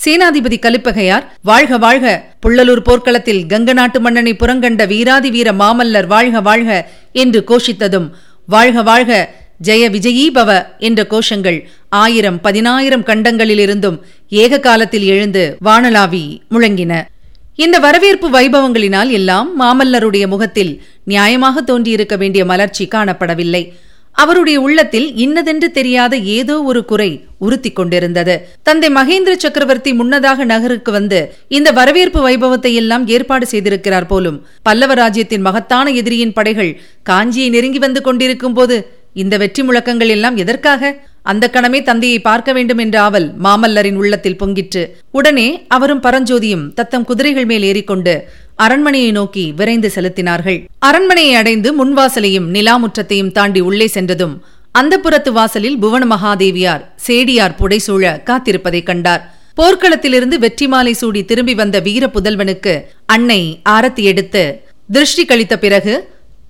சேனாதிபதி 0.00 0.58
கலிப்பகையார் 0.58 1.26
வாழ்க 1.42 1.78
வாழ்க! 1.78 2.06
புள்ளலூர் 2.42 2.82
போர்க்களத்தில் 2.82 3.42
கங்க 3.46 3.72
நாட்டு 3.72 3.98
மன்னனை 4.00 4.32
புறங்கண்ட 4.34 4.82
வீராதி 4.86 5.30
வீர 5.30 5.48
மாமல்லர் 5.62 6.08
வாழ்க 6.14 6.40
வாழ்க! 6.40 6.70
என்று 7.14 7.40
கோஷித்ததும் 7.50 8.08
வாழ்க 8.48 8.82
வாழ்க! 8.82 9.12
ஜெய 9.60 9.84
விஜயீபவ 9.90 10.50
என்ற 10.78 11.00
கோஷங்கள் 11.10 11.58
ஆயிரம் 12.02 12.38
பதினாயிரம் 12.40 13.04
கண்டங்களிலிருந்தும் 13.04 13.98
ஏக 14.28 14.58
காலத்தில் 14.58 15.06
எழுந்து 15.06 15.42
வானலாவி 15.64 16.24
முழங்கின. 16.54 16.92
இந்த 17.56 17.76
வரவேற்பு 17.78 18.28
வைபவங்களினால் 18.30 19.10
எல்லாம் 19.10 19.48
மாமல்லருடைய 19.60 20.26
முகத்தில் 20.26 20.72
நியாயமாக 21.04 21.62
தோன்றியிருக்க 21.62 22.16
வேண்டிய 22.16 22.44
மலர்ச்சி 22.44 22.84
காணப்படவில்லை. 22.94 23.64
அவருடைய 24.16 24.60
உள்ளத்தில் 24.60 25.06
இன்னதென்று 25.14 25.68
தெரியாத 25.70 26.16
ஏதோ 26.16 26.56
ஒரு 26.62 26.80
குறை 26.84 27.08
உறுத்தி 27.38 27.70
கொண்டிருந்தது. 27.70 28.34
தந்தை 28.62 28.88
மகேந்திர 28.90 29.32
சக்கரவர்த்தி 29.36 29.92
முன்னதாக 29.92 30.44
நகருக்கு 30.44 30.90
வந்து 30.92 31.20
இந்த 31.48 31.68
வரவேற்பு 31.72 32.20
வைபவத்தை 32.28 32.72
எல்லாம் 32.82 33.06
ஏற்பாடு 33.06 33.46
செய்திருக்கிறார் 33.52 34.06
போலும் 34.06 34.38
பல்லவ 34.62 34.94
ராஜ்யத்தின் 34.94 35.46
மகத்தான 35.48 35.90
எதிரியின் 36.00 36.32
படைகள் 36.32 36.72
காஞ்சியை 37.10 37.48
நெருங்கி 37.48 37.78
வந்து 37.78 38.00
கொண்டிருக்கும் 38.00 38.54
போது 38.54 38.78
இந்த 39.22 39.34
வெற்றி 39.36 39.62
முழக்கங்கள் 39.62 40.08
எல்லாம் 40.08 40.36
எதற்காக? 40.36 40.92
அந்த 41.22 41.50
கணமே 41.52 41.82
தந்தையை 41.82 42.18
பார்க்க 42.18 42.50
வேண்டும் 42.52 42.78
என்ற 42.78 42.96
ஆவல் 43.00 43.26
மாமல்லரின் 43.42 43.98
உள்ளத்தில் 44.02 44.40
பொங்கிற்று. 44.40 44.82
உடனே 45.10 45.46
அவரும் 45.68 46.02
பரஞ்சோதியும் 46.02 46.64
தத்தம் 46.78 47.04
குதிரைகள் 47.04 47.44
மேல் 47.44 47.62
ஏறிக்கொண்டு 47.62 48.14
அரண்மனையை 48.56 49.10
நோக்கி 49.10 49.44
விரைந்து 49.52 49.90
செலுத்தினார்கள். 49.94 50.58
அரண்மனையை 50.78 51.34
அடைந்து 51.34 51.70
முன்வாசலையும் 51.78 52.50
நிலாமுற்றத்தையும் 52.56 53.32
தாண்டி 53.32 53.60
உள்ளே 53.60 53.86
சென்றதும் 53.86 54.34
அந்த 54.72 54.94
புறத்து 54.98 55.32
வாசலில் 55.32 55.78
புவன 55.78 56.04
மகாதேவியார் 56.12 56.84
சேடியார் 57.06 57.56
புடைசூழ 57.60 58.04
காத்திருப்பதைக் 58.28 58.88
கண்டார். 58.90 59.24
போர்க்களத்திலிருந்து 59.58 60.36
வெற்றி 60.44 60.66
மாலை 60.68 60.92
சூடி 60.92 61.20
திரும்பி 61.24 61.54
வந்த 61.54 61.76
வீர 61.80 62.04
புதல்வனுக்கு 62.14 62.72
அன்னை 63.06 63.40
ஆரத்தி 63.68 64.02
எடுத்து 64.12 64.42
திருஷ்டி 64.92 65.24
கழித்த 65.24 65.54
பிறகு 65.58 65.94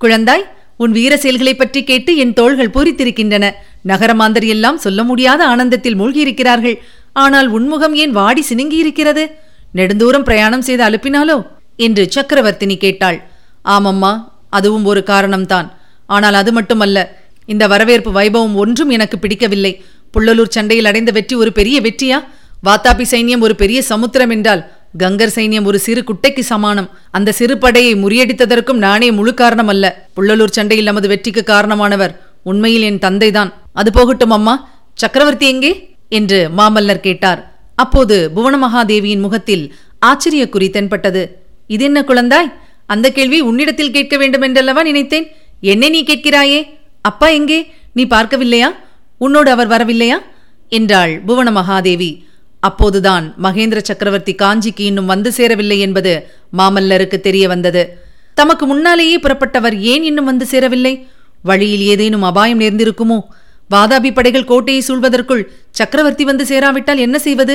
குழந்தாய் 0.00 0.44
உன் 0.76 0.90
வீர 0.90 1.16
செயல்களைப் 1.16 1.58
பற்றி 1.58 1.84
கேட்டு 1.84 2.16
என் 2.16 2.32
தோள்கள் 2.32 2.70
பூரித்திருக்கின்றன. 2.70 3.50
நகரமாந்தர் 3.88 4.46
எல்லாம் 4.46 4.78
சொல்ல 4.78 5.02
முடியாத 5.02 5.46
ஆனந்தத்தில் 5.46 6.00
மூழ்கியிருக்கிறார்கள். 6.00 6.76
ஆனால் 7.12 7.48
உன்முகம் 7.48 7.94
ஏன் 7.94 8.10
வாடி 8.10 8.44
சினுங்கியிருக்கிறது? 8.54 9.26
நெடுந்தூரம் 9.74 10.22
பிரயாணம் 10.22 10.62
செய்து 10.62 10.84
அலுப்பினாலோ? 10.84 11.46
என்று 11.76 12.08
சக்கரவர்த்தினி 12.14 12.76
கேட்டாள். 12.76 13.28
ஆமம்மா 13.64 14.32
அதுவும் 14.50 14.84
ஒரு 14.84 15.02
காரணம்தான். 15.06 15.70
ஆனால் 16.06 16.34
அது 16.34 16.52
மட்டுமல்ல 16.52 17.22
இந்த 17.46 17.66
வரவேற்பு 17.66 18.12
வைபவம் 18.12 18.54
ஒன்றும் 18.54 18.90
எனக்கு 18.90 19.18
பிடிக்கவில்லை. 19.18 19.84
புள்ளலூர் 20.14 20.48
சண்டையில் 20.48 20.84
அடைந்த 20.84 21.10
வெற்றி 21.10 21.36
ஒரு 21.36 21.52
பெரிய 21.52 21.80
வெற்றியா? 21.80 22.24
வாத்தாபி 22.66 23.04
சைன்யம் 23.10 23.40
ஒரு 23.40 23.54
பெரிய 23.54 23.82
சமுத்திரம் 23.82 24.30
என்றால் 24.30 24.73
கங்கர் 24.98 25.32
சைன்யம் 25.34 25.64
ஒரு 25.64 25.78
சிறு 25.78 26.04
குட்டைக்கு 26.04 26.40
சமானம். 26.40 26.90
அந்த 27.10 27.32
சிறு 27.32 27.58
படையை 27.58 27.94
முறியடித்ததற்கும் 27.94 28.80
நானே 28.86 29.10
முழு 29.10 29.34
காரணம் 29.34 29.68
அல்ல 29.68 30.06
புள்ளலூர் 30.16 30.50
சண்டையில் 30.50 30.84
நமது 30.84 31.08
வெற்றிக்கு 31.08 31.42
காரணமானவர் 31.46 32.16
உண்மையில் 32.42 32.82
என் 32.82 32.98
தந்தைதான். 32.98 33.52
அது 33.72 33.92
போகட்டும் 33.92 34.30
அம்மா. 34.30 34.70
சக்கரவர்த்தி 34.94 35.48
எங்கே? 35.48 35.94
என்று 36.08 36.50
மாமல்லர் 36.58 37.00
கேட்டார். 37.00 37.52
அப்போது 37.74 38.30
புவனமகாதேவியின் 38.36 39.20
முகத்தில் 39.20 39.74
ஆச்சரிய 39.98 40.48
குறி 40.48 40.70
தென்பட்டது. 40.70 41.42
இது 41.66 41.84
என்ன 41.84 42.00
குழந்தாய்? 42.00 42.52
அந்த 42.86 43.10
கேள்வி 43.10 43.40
உன்னிடத்தில் 43.40 43.90
கேட்க 43.90 44.16
வேண்டும் 44.16 44.42
என்றல்லவா 44.42 44.82
நினைத்தேன்? 44.82 45.26
என்னை 45.60 45.88
நீ 45.88 46.02
கேட்கிறாயே? 46.02 46.68
அப்பா 47.00 47.28
எங்கே? 47.28 47.72
நீ 47.92 48.04
பார்க்கவில்லையா? 48.04 48.68
உன்னோடு 49.18 49.50
அவர் 49.50 49.68
வரவில்லையா? 49.68 50.16
என்றாள் 50.68 51.20
புவன 51.20 51.50
மகாதேவி 51.50 52.24
அப்போதுதான் 52.68 53.24
மகேந்திர 53.44 53.78
சக்கரவர்த்தி 53.88 54.34
காஞ்சிக்கு 54.42 54.84
இன்னும் 54.90 55.10
வந்து 55.12 55.30
சேரவில்லை 55.38 55.78
என்பது 55.86 56.12
மாமல்லருக்கு 56.58 57.18
தெரிய 57.26 57.44
வந்தது. 57.52 57.82
தமக்கு 58.38 58.64
முன்னாலேயே 58.70 59.16
புறப்பட்டவர் 59.24 59.76
ஏன் 59.92 60.04
இன்னும் 60.10 60.28
வந்து 60.30 60.46
சேரவில்லை? 60.52 60.94
வழியில் 61.48 61.84
ஏதேனும் 61.92 62.26
அபாயம் 62.28 62.62
நேர்ந்திருக்குமோ? 62.64 63.18
வாதாபி 63.70 64.10
படைகள் 64.14 64.50
கோட்டையை 64.50 64.82
சூழ்வதற்குள் 64.88 65.42
சக்கரவர்த்தி 65.78 66.24
வந்து 66.30 66.44
சேராவிட்டால் 66.50 67.02
என்ன 67.06 67.16
செய்வது? 67.26 67.54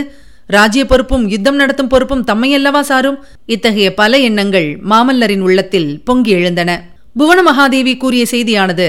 ராஜ்ய 0.56 0.84
பொறுப்பும் 0.92 1.26
யுத்தம் 1.34 1.60
நடத்தும் 1.62 1.90
பொறுப்பும் 1.94 2.24
தம்மையல்லவா 2.30 2.82
சாரும்? 2.92 3.18
இத்தகைய 3.56 3.90
பல 4.02 4.20
எண்ணங்கள் 4.30 4.70
மாமல்லரின் 4.92 5.44
உள்ளத்தில் 5.48 5.90
பொங்கி 6.08 6.32
எழுந்தன. 6.38 6.72
புவன 7.20 7.40
மகாதேவி 7.50 7.94
கூறிய 7.98 8.24
செய்தியானது 8.32 8.88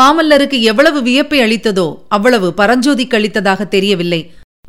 மாமல்லருக்கு 0.00 0.58
எவ்வளவு 0.70 0.98
வியப்பை 1.08 1.40
அளித்ததோ 1.46 1.88
அவ்வளவு 2.16 2.48
பரஞ்சோதிக்கு 2.60 3.16
அளித்ததாக 3.18 3.66
தெரியவில்லை. 3.74 4.20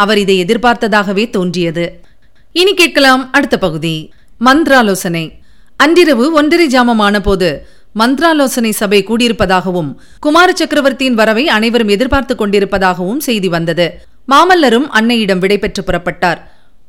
அவர் 0.03 0.21
இதை 0.23 0.35
எதிர்பார்த்ததாகவே 0.45 1.23
தோன்றியது. 1.29 1.85
இனி 2.55 2.73
கேட்கலாம் 2.73 3.23
அடுத்த 3.31 3.57
பகுதி. 3.57 3.95
மந்திராலோசனை. 4.39 5.25
அன்றிரவு 5.83 6.25
ஒன்றரை 6.33 6.67
ஜாமமான 6.67 7.19
போது 7.19 7.49
மந்திராலோசனை 7.99 8.71
சபை 8.71 8.99
கூடியிருப்பதாகவும் 9.03 9.89
குமார 10.19 10.53
சக்கரவர்த்தியின் 10.53 11.17
வரவை 11.21 11.43
அனைவரும் 11.47 11.91
எதிர்பார்த்துக் 11.95 12.41
கொண்டிருப்பதாகவும் 12.41 13.21
செய்தி 13.27 13.47
வந்தது. 13.47 13.85
மாமல்லரும் 14.27 14.87
அன்னையிடம் 14.99 15.41
விடைபெற்று 15.43 15.81
புறப்பட்டார். 15.83 16.39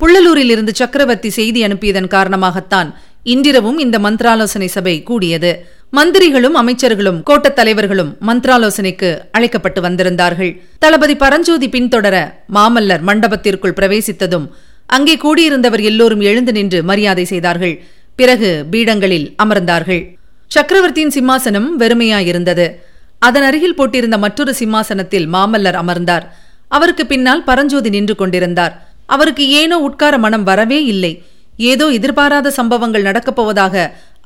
புள்ளலூரில் 0.01 0.53
இருந்து 0.55 0.75
சக்கரவர்த்தி 0.75 1.31
செய்தி 1.31 1.61
அனுப்பியதன் 1.67 2.11
காரணமாகத்தான் 2.17 2.89
இன்றிரவும் 3.25 3.79
இந்த 3.79 3.99
மந்திராலோசனை 3.99 4.69
சபை 4.77 5.03
கூடியது. 5.03 5.51
மந்திரிகளும் 5.97 6.57
அமைச்சர்களும் 6.61 7.19
கோட்டத் 7.29 7.57
தலைவர்களும் 7.59 8.11
மந்திராலோசனைக்கு 8.29 9.09
அழைக்கப்பட்டு 9.33 9.81
வந்திருந்தார்கள். 9.81 10.53
தளபதி 10.79 11.15
பரஞ்சோதி 11.15 11.69
பின்தொடர 11.69 12.17
மாமல்லர் 12.55 13.03
மண்டபத்திற்குள் 13.09 13.77
பிரவேசித்ததும் 13.79 14.47
அங்கே 14.87 15.15
கூடியிருந்தவர் 15.17 15.83
எல்லோரும் 15.91 16.21
எழுந்து 16.21 16.53
நின்று 16.53 16.79
மரியாதை 16.83 17.25
செய்தார்கள். 17.25 17.75
பிறகு 18.17 18.51
பீடங்களில் 18.71 19.27
அமர்ந்தார்கள். 19.43 20.03
சக்கரவர்த்தியின் 20.47 21.15
சிம்மாசனம் 21.17 21.69
வெறுமையாயிருந்தது. 21.79 22.67
அதன் 23.19 23.43
அருகில் 23.43 23.79
போட்டிருந்த 23.79 24.19
மற்றொரு 24.19 24.55
சிம்மாசனத்தில் 24.55 25.29
மாமல்லர் 25.35 25.79
அமர்ந்தார். 25.83 26.27
அவருக்கு 26.69 27.07
பின்னால் 27.07 27.45
பரஞ்சோதி 27.45 27.91
நின்று 27.97 28.15
கொண்டிருந்தார். 28.15 28.75
அவருக்கு 29.07 29.47
ஏனோ 29.61 29.79
உட்கார 29.79 30.15
மனம் 30.19 30.43
வரவே 30.43 30.81
இல்லை. 30.85 31.13
ஏதோ 31.57 31.87
எதிர்பாராத 31.99 32.51
சம்பவங்கள் 32.51 33.09
நடக்கப் 33.09 33.37
போவதாக 33.37 33.75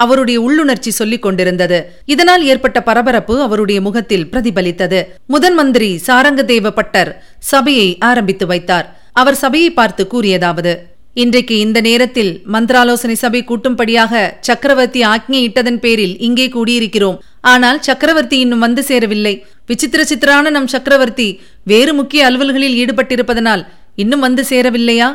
அவருடைய 0.04 0.38
உள்ளுணர்ச்சி 0.46 0.90
சொல்லிக் 0.98 1.24
கொண்டிருந்தது. 1.24 1.78
இதனால் 2.14 2.44
ஏற்பட்ட 2.50 2.78
பரபரப்பு 2.88 3.34
அவருடைய 3.46 3.78
முகத்தில் 3.86 4.28
பிரதிபலித்தது. 4.32 5.00
முதன் 5.34 5.56
மந்திரி 5.60 5.90
சாரங்கதேவ 6.06 6.70
பட்டர் 6.78 7.10
சபையை 7.52 7.88
ஆரம்பித்து 8.10 8.46
வைத்தார். 8.52 8.86
அவர் 9.22 9.40
சபையை 9.44 9.72
பார்த்து 9.80 10.04
கூறியதாவது 10.12 10.74
இன்றைக்கு 11.22 11.54
இந்த 11.66 11.78
நேரத்தில் 11.86 12.30
மந்திராலோசனை 12.54 13.14
சபை 13.22 13.40
கூட்டும்படியாக 13.46 14.12
சக்கரவர்த்தி 14.48 15.00
ஆக்ஞையிட்டதன் 15.12 15.80
பேரில் 15.84 16.14
இங்கே 16.26 16.46
கூடியிருக்கிறோம். 16.56 17.16
ஆனால் 17.52 17.78
சக்கரவர்த்தி 17.88 18.36
இன்னும் 18.44 18.64
வந்து 18.66 18.82
சேரவில்லை. 18.90 19.34
விசித்திர 19.70 20.02
சித்திரான 20.10 20.50
நம் 20.56 20.70
சக்கரவர்த்தி 20.74 21.28
வேறு 21.72 21.92
முக்கிய 22.00 22.20
அலுவல்களில் 22.28 22.78
ஈடுபட்டிருப்பதனால் 22.82 23.64
இன்னும் 24.02 24.24
வந்து 24.26 24.42
சேரவில்லையா? 24.50 25.08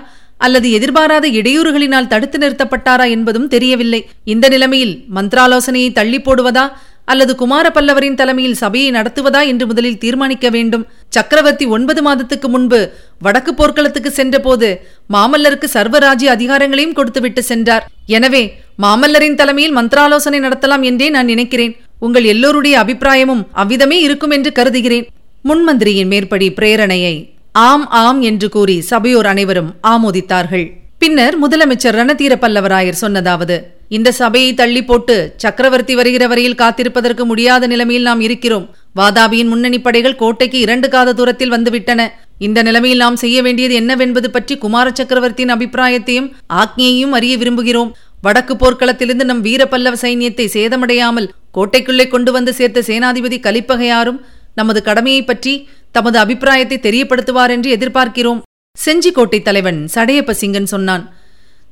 அல்லது 0.46 0.68
எதிர்பாராத 0.78 1.26
இடையூறுகளினால் 1.40 2.10
தடுத்து 2.14 2.38
நிறுத்தப்பட்டாரா 2.44 3.06
என்பதும் 3.18 3.52
தெரியவில்லை. 3.54 4.02
இந்த 4.34 4.46
நிலைமையில் 4.54 4.96
மந்திராலோசனையை 5.18 5.92
தள்ளி 6.00 6.20
போடுவதா 6.26 6.66
அல்லது 7.12 7.34
குமார 7.40 7.66
பல்லவரின் 7.76 8.18
தலைமையில் 8.20 8.60
சபையை 8.62 8.90
நடத்துவதா 8.98 9.42
என்று 9.52 9.66
முதலில் 9.70 10.00
தீர்மானிக்க 10.04 10.48
வேண்டும். 10.56 10.86
சக்கரவர்த்தி 11.16 11.66
ஒன்பது 11.76 12.02
மாதத்துக்கு 12.08 12.48
முன்பு 12.54 12.80
வடக்கு 13.26 13.52
போர்க்களத்துக்கு 13.60 14.12
சென்றபோது 14.20 14.68
மாமல்லருக்கு 15.16 15.70
சர்வராஜ்ய 15.76 16.30
அதிகாரங்களையும் 16.36 16.96
கொடுத்துவிட்டு 17.00 17.44
சென்றார். 17.50 17.86
எனவே 18.18 18.44
மாமல்லரின் 18.86 19.40
தலைமையில் 19.42 19.76
மந்திராலோசனை 19.80 20.40
நடத்தலாம் 20.46 20.86
என்றே 20.92 21.10
நான் 21.18 21.32
நினைக்கிறேன். 21.34 21.76
உங்கள் 22.08 22.30
எல்லோருடைய 22.34 22.78
அபிப்பிராயமும் 22.84 23.44
அவ்விதமே 23.64 24.00
இருக்கும் 24.08 24.36
என்று 24.38 24.52
கருதுகிறேன். 24.60 25.06
முன்மந்திரியின் 25.50 26.12
மேற்படி 26.14 26.50
பிரேரணையை 26.60 27.16
ஆம் 27.62 27.84
ஆம் 28.04 28.20
என்று 28.28 28.48
கூறி 28.54 28.76
சபையோர் 28.88 29.28
அனைவரும் 29.32 29.68
ஆமோதித்தார்கள். 29.90 30.64
பின்னர் 31.02 31.36
முதலமைச்சர் 31.42 31.98
ரணதீர 32.00 32.34
பல்லவராயர் 32.44 33.00
சொன்னதாவது 33.02 33.56
இந்த 33.96 34.12
சபையை 34.20 34.52
தள்ளி 34.62 34.82
போட்டு 34.84 35.16
சக்கரவர்த்தி 35.44 35.94
வருகிற 36.00 36.24
வரையில் 36.32 36.58
காத்திருப்பதற்கு 36.62 37.24
முடியாத 37.32 37.68
நிலைமையில் 37.74 38.08
நாம் 38.10 38.22
இருக்கிறோம். 38.28 38.66
வாதாபியின் 39.00 39.52
முன்னணி 39.52 39.80
படைகள் 39.88 40.20
கோட்டைக்கு 40.22 40.58
இரண்டு 40.66 40.90
காத 40.96 41.14
தூரத்தில் 41.20 41.54
வந்துவிட்டன. 41.56 42.08
இந்த 42.48 42.60
நிலைமையில் 42.68 43.04
நாம் 43.06 43.22
செய்ய 43.24 43.38
வேண்டியது 43.48 43.76
என்னவென்பது 43.82 44.30
பற்றி 44.32 44.56
குமார 44.64 44.88
சக்கரவர்த்தியின் 45.00 45.56
அபிப்பிராயத்தையும் 45.56 46.32
ஆக்ஞையையும் 46.64 47.16
அறிய 47.20 47.36
விரும்புகிறோம். 47.44 47.94
வடக்கு 48.22 48.56
போர்க்களத்திலிருந்து 48.56 49.30
நம் 49.32 49.46
வீர 49.48 49.64
பல்லவ 49.74 49.98
சைன்யத்தை 50.06 50.48
சேதமடையாமல் 50.58 51.32
கோட்டைக்குள்ளே 51.58 52.08
கொண்டு 52.16 52.32
வந்து 52.32 52.52
சேர்த்த 52.60 52.88
சேனாதிபதி 52.90 53.40
கலிப்பகையாரும் 53.48 54.22
நமது 54.60 54.80
கடமையை 54.88 55.22
பற்றி 55.24 55.54
தமது 55.98 56.18
அபிப்பிராயத்தை 56.24 56.78
தெரியப்படுத்துவார் 56.88 57.54
என்று 57.56 57.70
எதிர்பார்க்கிறோம் 57.78 58.42
செஞ்சிக்கோட்டை 58.86 59.40
தலைவன் 59.42 59.82
சடையப்ப 59.96 60.36
சிங்கன் 60.40 60.72
சொன்னான். 60.72 61.04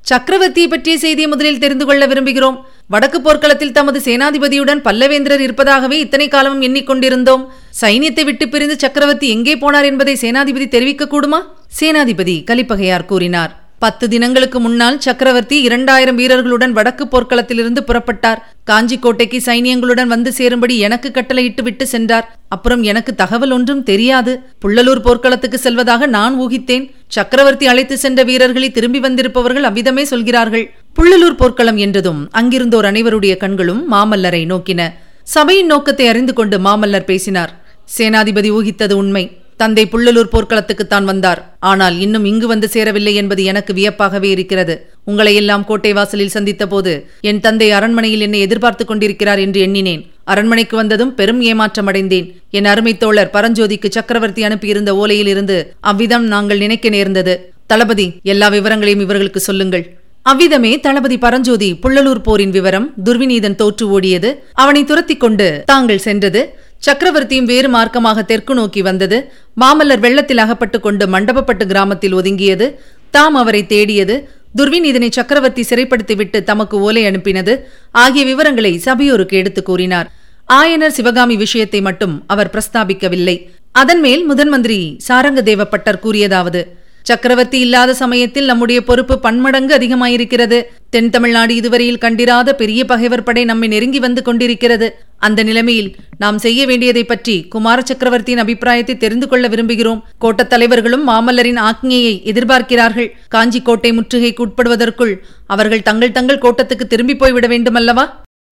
சக்கரவர்த்தியை 0.09 0.67
பற்றிய 0.69 0.95
செய்தியை 1.03 1.27
முதலில் 1.31 1.59
தெரிந்து 1.63 1.85
கொள்ள 1.85 2.03
விரும்புகிறோம். 2.11 2.57
வடக்கு 2.93 3.19
போர்க்களத்தில் 3.25 3.73
தமது 3.77 3.99
சேனாதிபதியுடன் 4.05 4.81
பல்லவேந்திரர் 4.87 5.43
இருப்பதாகவே 5.45 5.97
இத்தனை 6.05 6.27
காலமும் 6.27 6.65
எண்ணிக்கொண்டிருந்தோம். 6.67 7.43
சைனியத்தை 7.81 8.23
விட்டு 8.29 8.47
பிரிந்து 8.49 8.77
சக்கரவர்த்தி 8.83 9.29
எங்கே 9.35 9.55
போனார் 9.63 9.89
என்பதை 9.91 10.15
சேனாதிபதி 10.23 10.67
தெரிவிக்க 10.75 11.09
கூடுமா 11.13 11.41
சேனாதிபதி 11.79 12.35
கலிப்பகையார் 12.51 13.09
கூறினார். 13.11 13.53
பத்து 13.83 14.09
தினங்களுக்கு 14.09 14.59
முன்னால் 14.59 14.99
சக்கரவர்த்தி 14.99 15.61
இரண்டாயிரம் 15.61 16.15
வீரர்களுடன் 16.15 16.71
வடக்கு 16.71 17.05
போர்க்களத்திலிருந்து 17.05 17.81
புறப்பட்டார். 17.87 18.41
காஞ்சிக்கோட்டைக்கு 18.69 19.37
சைனியங்களுடன் 19.45 20.05
வந்து 20.05 20.31
சேரும்படி 20.31 20.77
எனக்கு 20.77 21.11
கட்டளையிட்டு 21.11 21.63
விட்டு 21.63 21.87
சென்றார். 21.87 22.37
அப்புறம் 22.49 22.83
எனக்கு 22.83 23.15
தகவல் 23.15 23.51
ஒன்றும் 23.51 23.83
தெரியாது. 23.83 24.39
புள்ளலூர் 24.65 24.99
போர்க்களத்துக்கு 24.99 25.57
செல்வதாக 25.57 26.05
நான் 26.05 26.39
ஊகித்தேன். 26.39 26.85
சக்கரவர்த்தி 27.07 27.67
அழைத்து 27.67 27.97
சென்ற 27.97 28.23
வீரர்களை 28.23 28.71
திரும்பி 28.71 28.99
வந்திருப்பவர்கள் 28.99 29.63
அவ்விதமே 29.63 30.03
சொல்கிறார்கள். 30.03 30.71
புள்ளலூர் 30.99 31.39
போர்க்களம் 31.41 31.77
என்றதும் 31.77 32.29
அங்கிருந்தோர் 32.31 32.85
அனைவருடைய 32.85 33.37
கண்களும் 33.37 33.83
மாமல்லரை 33.91 34.45
நோக்கின. 34.45 34.89
சபையின் 35.23 35.65
நோக்கத்தை 35.65 36.07
அறிந்து 36.07 36.33
கொண்டு 36.33 36.59
மாமல்லர் 36.59 37.09
பேசினார். 37.11 37.53
சேனாதிபதி 37.97 38.49
ஊகித்தது 38.57 38.91
உண்மை. 38.93 39.25
தந்தை 39.61 39.83
புள்ளலூர் 39.91 40.31
போர்க்களத்துக்குத்தான் 40.33 41.07
வந்தார். 41.11 41.41
ஆனால் 41.71 41.95
இன்னும் 42.05 42.25
இங்கு 42.31 42.47
வந்து 42.51 42.67
சேரவில்லை 42.75 43.13
என்பது 43.21 43.41
எனக்கு 43.51 43.71
வியப்பாகவே 43.79 44.29
இருக்கிறது. 44.35 44.75
உங்களை 45.09 45.33
எல்லாம் 45.41 45.65
கோட்டை 45.69 45.91
வாசலில் 45.97 46.33
சந்தித்த 46.35 46.63
போது 46.73 46.93
என் 47.29 47.43
தந்தை 47.45 47.67
அரண்மனையில் 47.77 48.25
என்னை 48.27 48.41
எதிர்பார்த்துக் 48.47 48.91
கொண்டிருக்கிறார் 48.91 49.41
என்று 49.45 49.61
எண்ணினேன். 49.67 50.03
அரண்மனைக்கு 50.33 50.75
வந்ததும் 50.81 51.15
பெரும் 51.19 51.41
ஏமாற்றம் 51.51 51.89
அடைந்தேன். 51.91 52.27
என் 52.57 52.69
அருமை 52.73 52.93
தோழர் 53.03 53.33
பரஞ்சோதிக்கு 53.37 53.89
சக்கரவர்த்தி 53.97 54.43
அனுப்பியிருந்த 54.49 54.93
ஓலையில் 55.01 55.31
இருந்து 55.33 55.57
அவ்விதம் 55.91 56.27
நாங்கள் 56.33 56.63
நினைக்க 56.65 56.89
நேர்ந்தது. 56.97 57.35
தளபதி 57.71 58.07
எல்லா 58.33 58.47
விவரங்களையும் 58.55 59.03
இவர்களுக்கு 59.07 59.41
சொல்லுங்கள். 59.49 59.85
அவ்விதமே 60.31 60.71
தளபதி 60.85 61.15
பரஞ்சோதி 61.23 61.67
புள்ளலூர் 61.83 62.25
போரின் 62.25 62.51
விவரம் 62.55 62.87
துர்விநீதன் 63.05 63.59
தோற்று 63.61 63.85
ஓடியது. 63.93 64.29
அவனை 64.63 64.81
துரத்திக் 64.89 65.23
கொண்டு 65.23 65.47
தாங்கள் 65.71 66.03
சென்றது. 66.07 66.41
சக்கரவர்த்தியும் 66.85 67.43
வேறு 67.43 67.69
மார்க்கமாக 67.69 68.25
தெற்கு 68.25 68.53
நோக்கி 68.53 68.81
வந்தது. 68.81 69.31
மாமல்லர் 69.61 69.99
வெள்ளத்தில் 69.99 70.37
அகப்பட்டுக் 70.37 70.83
கொண்டு 70.83 71.07
மண்டபப்பட்டு 71.07 71.65
கிராமத்தில் 71.65 72.15
ஒதுங்கியது. 72.15 72.75
தாம் 73.11 73.35
அவரை 73.35 73.65
தேடியது. 73.65 74.29
துர்வின் 74.57 74.83
இதனை 74.83 75.09
சக்கரவர்த்தி 75.11 75.61
சிறைப்படுத்திவிட்டு 75.61 76.43
தமக்கு 76.43 76.79
ஓலை 76.79 77.03
அனுப்பினது. 77.03 77.59
ஆகிய 77.91 78.25
விவரங்களை 78.25 78.77
சபையோருக்கு 78.77 79.37
எடுத்துக் 79.37 79.65
கூறினார். 79.65 80.11
ஆயனர் 80.53 80.87
சிவகாமி 80.87 81.35
விஷயத்தை 81.35 81.81
மட்டும் 81.81 82.23
அவர் 82.27 82.49
பிரஸ்தாபிக்கவில்லை. 82.49 83.49
அதன் 83.71 83.99
மேல் 83.99 84.25
முதன் 84.25 84.49
மந்திரி 84.49 84.97
சாரங்கதேவ 85.07 85.63
பட்டர் 85.63 85.99
கூறியதாவது 86.03 86.67
சக்கரவர்த்தி 87.03 87.59
இல்லாத 87.59 87.93
சமயத்தில் 87.93 88.45
நம்முடைய 88.45 88.83
பொறுப்பு 88.83 89.19
பன்மடங்கு 89.19 89.73
அதிகமாயிருக்கிறது. 89.75 90.63
தென் 90.89 91.09
தமிழ்நாடு 91.09 91.55
இதுவரையில் 91.55 91.97
கண்டிராத 91.97 92.55
பெரிய 92.55 92.85
பகைவர் 92.85 93.23
படை 93.23 93.43
நம்மை 93.45 93.67
நெருங்கி 93.67 93.99
வந்து 93.99 94.21
கொண்டிருக்கிறது. 94.23 94.87
அந்த 95.17 95.43
நிலைமையில் 95.43 95.95
நாம் 96.17 96.37
செய்ய 96.37 96.65
வேண்டியதை 96.65 97.03
பற்றி 97.03 97.35
குமார 97.43 97.81
சக்கரவர்த்தியின் 97.81 98.43
அபிப்பிராயத்தை 98.43 98.97
தெரிந்து 98.97 99.27
கொள்ள 99.27 99.47
விரும்புகிறோம். 99.47 100.01
கோட்டத் 100.19 100.49
தலைவர்களும் 100.49 101.07
மாமல்லரின் 101.09 101.61
ஆக்ஞையை 101.69 102.15
எதிர்பார்க்கிறார்கள். 102.31 103.11
காஞ்சி 103.27 103.61
கோட்டை 103.61 103.91
முற்றுகைக்கு 103.91 104.45
உட்படுவதற்குள் 104.47 105.13
அவர்கள் 105.47 105.81
தங்கள் 105.81 106.11
தங்கள் 106.11 106.37
கோட்டத்துக்கு 106.37 106.87
திரும்பி 106.87 107.15
போய்விட 107.15 107.47
வேண்டுமல்லவா? 107.47 108.05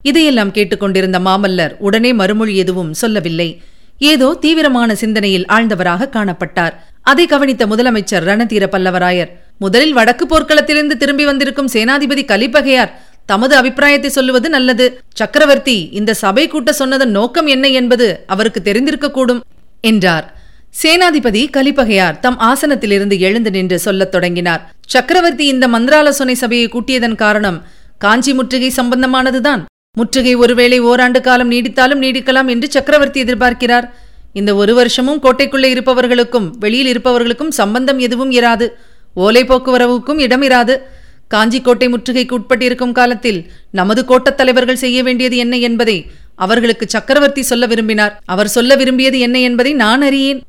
இதையெல்லாம் 0.03 0.51
கேட்டுக்கொண்டிருந்த 0.51 1.19
மாமல்லர் 1.19 1.75
உடனே 1.77 2.13
மறுமொழி 2.13 2.55
எதுவும் 2.55 2.93
சொல்லவில்லை. 2.93 3.61
ஏதோ 3.97 4.37
தீவிரமான 4.41 4.95
சிந்தனையில் 4.95 5.45
ஆழ்ந்தவராக 5.45 6.09
காணப்பட்டார். 6.09 6.75
அதை 7.11 7.25
கவனித்த 7.25 7.63
முதலமைச்சர் 7.67 8.25
ரணதீர 8.29 8.65
பல்லவராயர் 8.73 9.29
முதலில் 9.63 9.93
வடக்கு 9.97 10.25
போர்க்களத்திலிருந்து 10.25 10.95
திரும்பி 11.01 11.25
வந்திருக்கும் 11.29 11.71
சேனாதிபதி 11.73 12.23
கலிப்பகையார் 12.31 12.91
தமது 13.31 13.53
அபிப்பிராயத்தை 13.55 14.09
சொல்லுவது 14.17 14.47
நல்லது. 14.49 14.85
சக்கரவர்த்தி 15.19 15.77
இந்த 15.99 16.11
சபை 16.23 16.43
கூட்ட 16.47 16.71
சொன்னதன் 16.73 17.15
நோக்கம் 17.17 17.49
என்ன 17.55 17.65
என்பது 17.79 18.07
அவருக்கு 18.33 18.61
தெரிந்திருக்கக்கூடும் 18.67 19.41
என்றார். 19.91 20.25
சேனாதிபதி 20.81 21.41
கலிப்பகையார் 21.57 22.19
தம் 22.25 22.39
ஆசனத்திலிருந்து 22.49 23.15
எழுந்து 23.27 23.51
நின்று 23.51 23.77
சொல்லத் 23.85 24.13
தொடங்கினார். 24.15 24.61
சக்கரவர்த்தி 24.95 25.45
இந்த 25.53 25.67
மந்திராலோசனை 25.67 26.35
சபையை 26.43 26.67
கூட்டியதன் 26.67 27.17
காரணம் 27.23 27.57
காஞ்சி 28.05 28.33
முற்றுகை 28.33 28.71
சம்பந்தமானதுதான். 28.75 29.63
முற்றுகை 29.97 30.33
ஒருவேளை 30.43 30.79
ஓராண்டு 30.89 31.21
காலம் 31.21 31.51
நீடித்தாலும் 31.51 32.03
நீடிக்கலாம் 32.05 32.49
என்று 32.53 32.67
சக்கரவர்த்தி 32.75 33.19
எதிர்பார்க்கிறார். 33.23 33.87
இந்த 34.33 34.55
ஒரு 34.55 34.73
வருஷமும் 34.73 35.21
கோட்டைக்குள்ளே 35.23 35.65
இருப்பவர்களுக்கும் 35.65 36.57
வெளியில் 36.59 36.87
இருப்பவர்களுக்கும் 36.87 37.51
சம்பந்தம் 37.51 37.99
எதுவும் 37.99 38.31
இராது. 38.31 38.67
ஓலை 39.13 39.43
போக்குவரவுக்கும் 39.43 40.19
இடம் 40.19 40.41
இராது. 40.41 40.77
காஞ்சி 41.27 41.61
கோட்டை 41.61 41.87
முற்றுகைக்கு 41.87 42.37
உட்பட்டிருக்கும் 42.37 42.91
காலத்தில் 42.91 43.51
நமது 43.71 44.05
கோட்டத் 44.05 44.37
தலைவர்கள் 44.37 44.75
செய்ய 44.75 45.03
வேண்டியது 45.03 45.37
என்ன 45.37 45.57
என்பதை 45.57 46.05
அவர்களுக்கு 46.35 46.89
சக்கரவர்த்தி 46.89 47.41
சொல்ல 47.41 47.65
விரும்பினார். 47.65 48.21
அவர் 48.25 48.47
சொல்ல 48.47 48.75
விரும்பியது 48.75 49.19
என்ன 49.19 49.39
என்பதை 49.39 49.73
நான் 49.73 50.01
அறியேன். 50.01 50.43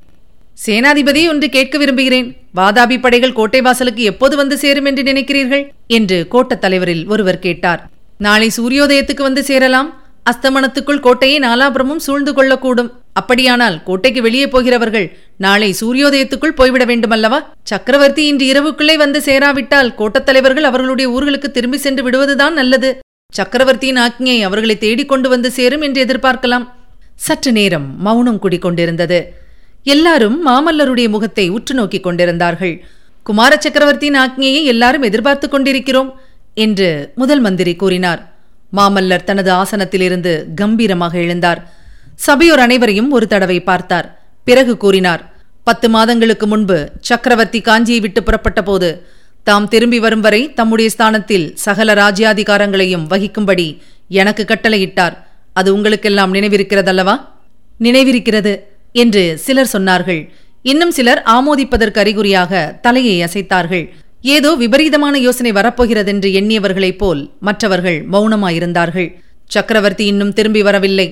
சேனாதிபதி 0.67 1.29
ஒன்று 1.29 1.49
கேட்க 1.49 1.79
விரும்புகிறேன். 1.79 2.37
வாதாபி 2.57 3.01
படைகள் 3.01 3.33
கோட்டை 3.33 3.61
வாசலுக்கு 3.61 4.03
எப்போது 4.03 4.37
வந்து 4.37 4.59
சேரும் 4.59 4.85
என்று 4.85 5.03
நினைக்கிறீர்கள்? 5.03 5.69
என்று 5.87 6.27
கோட்டத் 6.31 6.61
தலைவரில் 6.61 7.07
ஒருவர் 7.07 7.39
கேட்டார். 7.39 7.91
நாளை 8.19 8.51
சூரியோதயத்துக்கு 8.57 9.23
வந்து 9.23 9.45
சேரலாம். 9.45 10.03
அஸ்தமனத்துக்குள் 10.31 11.01
கோட்டையை 11.01 11.39
நாலாபுரமும் 11.39 11.97
சூழ்ந்து 11.97 12.33
கொள்ளக்கூடும். 12.33 12.91
அப்படியானால் 13.13 13.83
கோட்டைக்கு 13.83 14.23
வெளியே 14.23 14.49
போகிறவர்கள் 14.49 15.19
நாளை 15.37 15.75
சூரியோதயத்துக்குள் 15.81 16.59
போய்விட 16.59 16.85
வேண்டுமல்லவா? 16.85 17.39
சக்கரவர்த்தி 17.63 18.27
இன்று 18.27 18.47
இரவுக்குள்ளே 18.53 18.97
வந்து 18.97 19.21
சேராவிட்டால் 19.21 19.95
கோட்டத் 19.95 20.27
தலைவர்கள் 20.27 20.65
அவர்களுடைய 20.65 21.11
ஊர்களுக்கு 21.11 21.51
திரும்பி 21.51 21.77
சென்று 21.77 22.03
விடுவதுதான் 22.03 22.53
நல்லது. 22.53 22.99
சக்கரவர்த்தியின் 23.33 23.97
ஆக்ஞை 23.97 24.43
அவர்களை 24.43 24.79
தேடிக் 24.79 25.09
கொண்டு 25.09 25.29
வந்து 25.29 25.51
சேரும் 25.51 25.81
என்று 25.81 26.05
எதிர்பார்க்கலாம். 26.05 26.67
சற்று 27.15 27.53
நேரம் 27.53 28.01
மௌனம் 28.03 28.43
குடிக்கொண்டிருந்தது 28.43 29.25
எல்லாரும் 29.85 30.47
மாமல்லருடைய 30.47 31.09
முகத்தை 31.09 31.49
உற்று 31.49 31.75
நோக்கிக் 31.75 32.03
கொண்டிருந்தார்கள். 32.03 32.85
குமார 33.23 33.57
சக்கரவர்த்தியின் 33.61 34.19
ஆக்ஞையை 34.19 34.65
எல்லாரும் 34.65 35.03
எதிர்பார்த்துக் 35.03 35.51
கொண்டிருக்கிறோம் 35.51 36.21
என்று 36.55 37.13
முதல் 37.15 37.41
மந்திரி 37.41 37.77
கூறினார். 37.77 38.33
மாமல்லர் 38.77 39.25
தனது 39.25 39.53
ஆசனத்திலிருந்து 39.53 40.45
கம்பீரமாக 40.55 41.19
எழுந்தார். 41.19 41.61
சபையோர் 42.25 42.63
அனைவரையும் 42.65 43.11
ஒரு 43.17 43.27
தடவை 43.27 43.59
பார்த்தார். 43.69 44.09
பிறகு 44.45 44.73
கூறினார் 44.77 45.23
பத்து 45.69 45.89
மாதங்களுக்கு 45.95 46.47
முன்பு 46.47 46.77
சக்கரவர்த்தி 47.09 47.61
காஞ்சியை 47.61 48.01
விட்டு 48.01 48.21
புறப்பட்ட 48.23 48.63
போது 48.63 48.89
தாம் 49.49 49.69
திரும்பி 49.69 49.99
வரும் 49.99 50.21
வரை 50.21 50.41
தம்முடைய 50.59 50.91
ஸ்தானத்தில் 50.91 51.47
சகல 51.55 51.95
ராஜ்யாதிகாரங்களையும் 51.95 53.07
வகிக்கும்படி 53.13 53.67
எனக்கு 54.09 54.45
கட்டளையிட்டார். 54.45 55.15
அது 55.53 55.69
உங்களுக்கெல்லாம் 55.77 56.35
நினைவிருக்கிறதல்லவா? 56.35 57.15
நினைவிருக்கிறது 57.81 58.53
என்று 58.93 59.23
சிலர் 59.39 59.73
சொன்னார்கள். 59.73 60.23
இன்னும் 60.63 60.91
சிலர் 60.91 61.23
ஆமோதிப்பதற்கு 61.37 61.99
அறிகுறியாக 61.99 62.53
தலையை 62.83 63.17
அசைத்தார்கள். 63.27 63.85
ஏதோ 64.35 64.51
விபரீதமான 64.55 65.15
யோசனை 65.19 65.53
வரப்போகிறதென்று 65.53 66.31
எண்ணியவர்களைப் 66.41 67.01
போல் 67.03 67.23
மற்றவர்கள் 67.41 67.99
மௌனமாயிருந்தார்கள். 68.13 69.11
சக்கரவர்த்தி 69.47 70.05
இன்னும் 70.05 70.33
திரும்பி 70.33 70.63
வரவில்லை. 70.63 71.09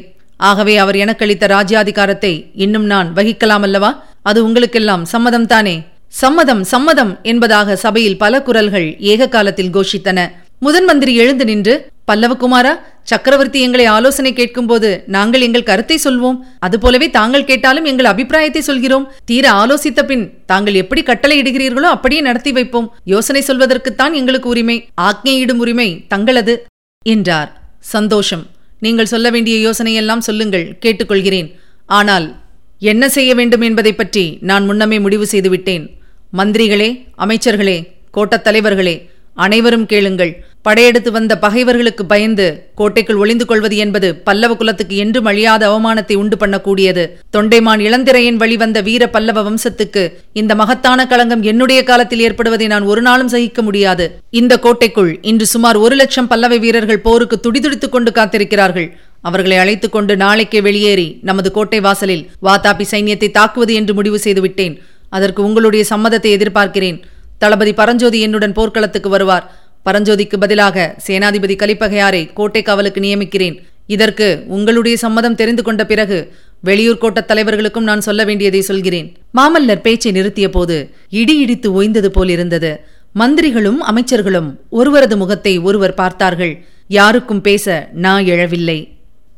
ஆகவே 0.49 0.75
அவர் 0.83 0.97
எனக்களித்த 1.05 1.45
ராஜ்யாதிகாரத்தை 1.57 2.33
இன்னும் 2.65 2.89
நான் 2.93 3.09
வகிக்கலாமல்லவா? 3.19 3.93
அது 4.23 4.39
உங்களுக்கெல்லாம் 4.47 5.07
சம்மதம்தானே 5.13 5.77
சம்மதம் 6.23 6.63
சம்மதம் 6.73 7.11
என்பதாக 7.31 7.77
சபையில் 7.77 8.21
பல 8.21 8.35
குரல்கள் 8.43 8.87
ஏக 9.13 9.29
காலத்தில் 9.29 9.75
கோஷித்தன. 9.77 10.21
முதன் 10.67 10.87
மந்திரி 10.91 11.13
எழுந்து 11.23 11.45
நின்று 11.45 11.75
பல்லவகுமாரா 12.09 12.73
சக்கரவர்த்தி 13.11 13.59
எங்களை 13.67 13.85
ஆலோசனை 13.95 14.31
கேட்கும்போது 14.39 14.89
நாங்கள் 15.15 15.45
எங்கள் 15.47 15.67
கருத்தை 15.69 15.97
சொல்வோம். 16.05 16.39
அதுபோலவே 16.67 17.07
தாங்கள் 17.19 17.47
கேட்டாலும் 17.51 17.89
எங்கள் 17.91 18.11
அபிப்பிராயத்தை 18.13 18.63
சொல்கிறோம். 18.63 19.07
தீர 19.25 19.45
ஆலோசித்த 19.63 20.03
பின் 20.11 20.25
தாங்கள் 20.47 20.81
எப்படி 20.83 21.03
கட்டளை 21.03 21.37
இடுகிறீர்களோ 21.43 21.89
அப்படியே 21.97 22.21
நடத்தி 22.21 22.53
வைப்போம். 22.53 22.91
யோசனை 23.15 23.43
சொல்வதற்குத்தான் 23.49 24.17
எங்களுக்கு 24.21 24.51
உரிமை. 24.55 24.77
ஆக்ஞையிடும் 25.09 25.63
உரிமை 25.65 25.89
தங்களது 26.15 26.57
என்றார். 27.07 27.51
சந்தோஷம். 27.95 28.47
நீங்கள் 28.81 29.11
சொல்ல 29.13 29.31
வேண்டிய 29.31 29.57
யோசனையெல்லாம் 29.65 30.27
சொல்லுங்கள் 30.29 30.67
கேட்டுக்கொள்கிறேன். 30.83 31.49
ஆனால் 31.99 32.27
என்ன 32.93 33.05
செய்ய 33.09 33.31
வேண்டும் 33.35 33.65
என்பதை 33.69 33.93
பற்றி 33.93 34.25
நான் 34.41 34.65
முன்னமே 34.65 34.99
முடிவு 34.99 35.27
செய்துவிட்டேன். 35.27 35.85
மந்திரிகளே 36.39 36.91
அமைச்சர்களே 37.19 37.79
கோட்டத் 38.17 38.45
தலைவர்களே 38.47 38.97
அனைவரும் 39.45 39.87
கேளுங்கள். 39.87 40.33
படையெடுத்து 40.69 41.11
வந்த 41.17 41.33
பகைவர்களுக்கு 41.45 42.05
பயந்து 42.13 42.47
கோட்டைக்குள் 42.81 43.21
ஒளிந்து 43.23 43.45
கொள்வது 43.51 43.77
என்பது 43.85 44.09
பல்லவ 44.27 44.55
குலத்துக்கு 44.55 44.97
என்றும் 44.97 45.29
அழியாத 45.31 45.63
அவமானத்தை 45.71 46.17
உண்டு 46.23 46.37
பண்ணக்கூடியது. 46.37 47.05
தொண்டைமான் 47.37 47.83
இளந்திரையின் 47.87 48.41
வழிவந்த 48.43 48.79
வீர 48.89 49.03
பல்லவ 49.15 49.45
வம்சத்துக்கு 49.47 50.03
இந்த 50.41 50.55
மகத்தான 50.55 51.07
களங்கம் 51.07 51.43
என்னுடைய 51.43 51.81
காலத்தில் 51.83 52.25
ஏற்படுவதை 52.27 52.67
நான் 52.67 52.89
ஒரு 52.93 53.03
நாளும் 53.03 53.33
சகிக்க 53.35 53.63
முடியாது. 53.63 54.07
இந்த 54.31 54.59
கோட்டைக்குள் 54.59 55.13
இன்று 55.31 55.47
சுமார் 55.47 55.77
ஒரு 55.77 55.97
லட்சம் 56.01 56.31
பல்லவ 56.33 56.57
வீரர்கள் 56.57 57.05
போருக்கு 57.07 57.39
துடிதுடித்துக் 57.47 57.95
கொண்டு 57.95 58.13
காத்திருக்கிறார்கள். 58.19 58.89
அவர்களை 59.29 59.57
அழைத்துக் 59.57 59.95
கொண்டு 59.95 60.17
நாளைக்கே 60.17 60.61
வெளியேறி 60.61 61.09
நமது 61.23 61.51
கோட்டை 61.51 61.81
வாசலில் 61.81 62.27
வாதாபி 62.47 62.85
சைன்யத்தை 62.91 63.31
தாக்குவது 63.31 63.75
என்று 63.75 63.95
முடிவு 63.95 64.19
செய்துவிட்டேன் 64.19 64.75
அதற்கு 65.09 65.41
உங்களுடைய 65.43 65.85
சம்மதத்தை 65.93 66.33
எதிர்பார்க்கிறேன். 66.39 66.99
தளபதி 67.43 67.73
பரஞ்சோதி 67.73 68.19
என்னுடன் 68.21 68.55
போர்க்களத்துக்கு 68.57 69.09
வருவார். 69.09 69.45
பரஞ்சோதிக்கு 69.89 70.37
பதிலாக 70.41 70.95
சேனாதிபதி 71.07 71.57
கலிப்பகையாரை 71.57 72.33
கோட்டை 72.33 72.63
காவலுக்கு 72.63 73.01
நியமிக்கிறேன். 73.01 73.59
இதற்கு 73.87 74.45
உங்களுடைய 74.47 74.97
சம்மதம் 74.97 75.35
தெரிந்து 75.35 75.63
கொண்ட 75.63 75.87
பிறகு 75.87 76.33
வெளியூர் 76.61 77.01
கோட்டத் 77.01 77.29
தலைவர்களுக்கும் 77.29 77.89
நான் 77.91 78.01
சொல்ல 78.01 78.25
வேண்டியதை 78.25 78.61
சொல்கிறேன். 78.61 79.17
மாமல்லர் 79.37 79.81
பேச்சை 79.81 80.13
நிறுத்திய 80.13 80.49
போது 80.49 80.91
இடி 81.11 81.39
இடித்து 81.39 81.83
ஓய்ந்தது 81.83 82.07
போல் 82.07 82.29
இருந்தது. 82.29 82.81
மந்திரிகளும் 83.15 83.79
அமைச்சர்களும் 83.91 84.49
ஒருவரது 84.71 85.17
முகத்தை 85.17 85.59
ஒருவர் 85.59 85.95
பார்த்தார்கள். 85.95 86.65
யாருக்கும் 86.89 87.41
பேச 87.41 87.89
நான் 87.93 88.25
எழவில்லை. 88.25 88.98